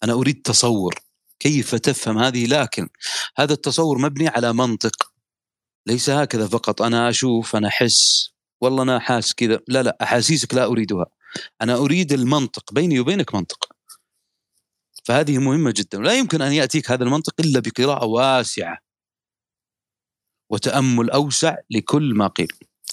أنا 0.03 0.13
أريد 0.13 0.41
تصور. 0.41 0.95
كيف 1.39 1.75
تفهم 1.75 2.17
هذه؟ 2.17 2.45
لكن 2.45 2.89
هذا 3.37 3.53
التصور 3.53 3.97
مبني 3.97 4.27
على 4.27 4.53
منطق. 4.53 5.13
ليس 5.87 6.09
هكذا 6.09 6.47
فقط. 6.47 6.81
أنا 6.81 7.09
أشوف 7.09 7.55
أنا 7.55 7.67
أحس. 7.67 8.32
والله 8.63 8.83
أنا 8.83 8.99
حاس 8.99 9.33
كذا. 9.33 9.59
لا 9.67 9.83
لا 9.83 9.97
أحاسيسك 10.01 10.53
لا 10.53 10.65
أريدها. 10.65 11.05
أنا 11.61 11.75
أريد 11.75 12.13
المنطق 12.13 12.73
بيني 12.73 12.99
وبينك 12.99 13.35
منطق. 13.35 13.69
فهذه 15.05 15.37
مهمة 15.37 15.73
جدا. 15.77 15.97
لا 15.97 16.13
يمكن 16.13 16.41
أن 16.41 16.53
يأتيك 16.53 16.91
هذا 16.91 17.03
المنطق 17.03 17.33
إلا 17.39 17.59
بقراءة 17.59 18.05
واسعة 18.05 18.77
وتأمل 20.49 21.09
أوسع 21.09 21.57
لكل 21.69 22.13
ما 22.15 22.27
قيل. 22.27 22.51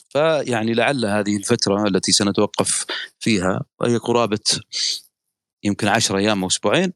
فيعني 0.08 0.74
لعل 0.74 1.06
هذه 1.06 1.36
الفترة 1.36 1.86
التي 1.88 2.12
سنتوقف 2.12 2.86
فيها 3.20 3.64
وهي 3.80 3.96
قرابة 3.96 4.60
يمكن 5.64 5.88
عشر 5.88 6.18
أيام 6.18 6.42
أو 6.42 6.48
أسبوعين 6.48 6.92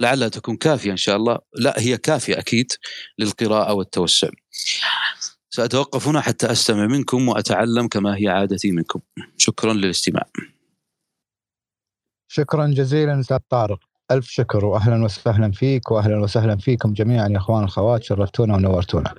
لعلها 0.00 0.28
تكون 0.28 0.56
كافية 0.56 0.90
إن 0.92 0.96
شاء 0.96 1.16
الله. 1.16 1.38
لا 1.54 1.74
هي 1.80 1.96
كافية 1.98 2.38
أكيد 2.38 2.72
للقراءة 3.18 3.72
والتوسع. 3.72 4.28
سأتوقف 5.58 6.08
هنا 6.08 6.20
حتى 6.20 6.52
أستمع 6.52 6.86
منكم 6.86 7.28
وأتعلم 7.28 7.88
كما 7.88 8.16
هي 8.16 8.28
عادتي 8.28 8.72
منكم. 8.72 9.00
شكرا 9.36 9.72
للاستماع. 9.72 10.26
شكرا 12.28 12.66
جزيلا 12.66 13.20
أستاذ 13.20 13.38
طارق. 13.50 13.80
ألف 14.10 14.26
شكر 14.26 14.64
وأهلا 14.64 15.04
وسهلا 15.04 15.50
فيك 15.50 15.90
وأهلا 15.90 16.20
وسهلا 16.20 16.56
فيكم 16.56 16.92
جميعا 16.92 17.28
يا 17.28 17.36
أخوان 17.36 17.62
الأخوات 17.62 18.02
شرفتونا 18.02 18.54
ونورتونا. 18.54 19.14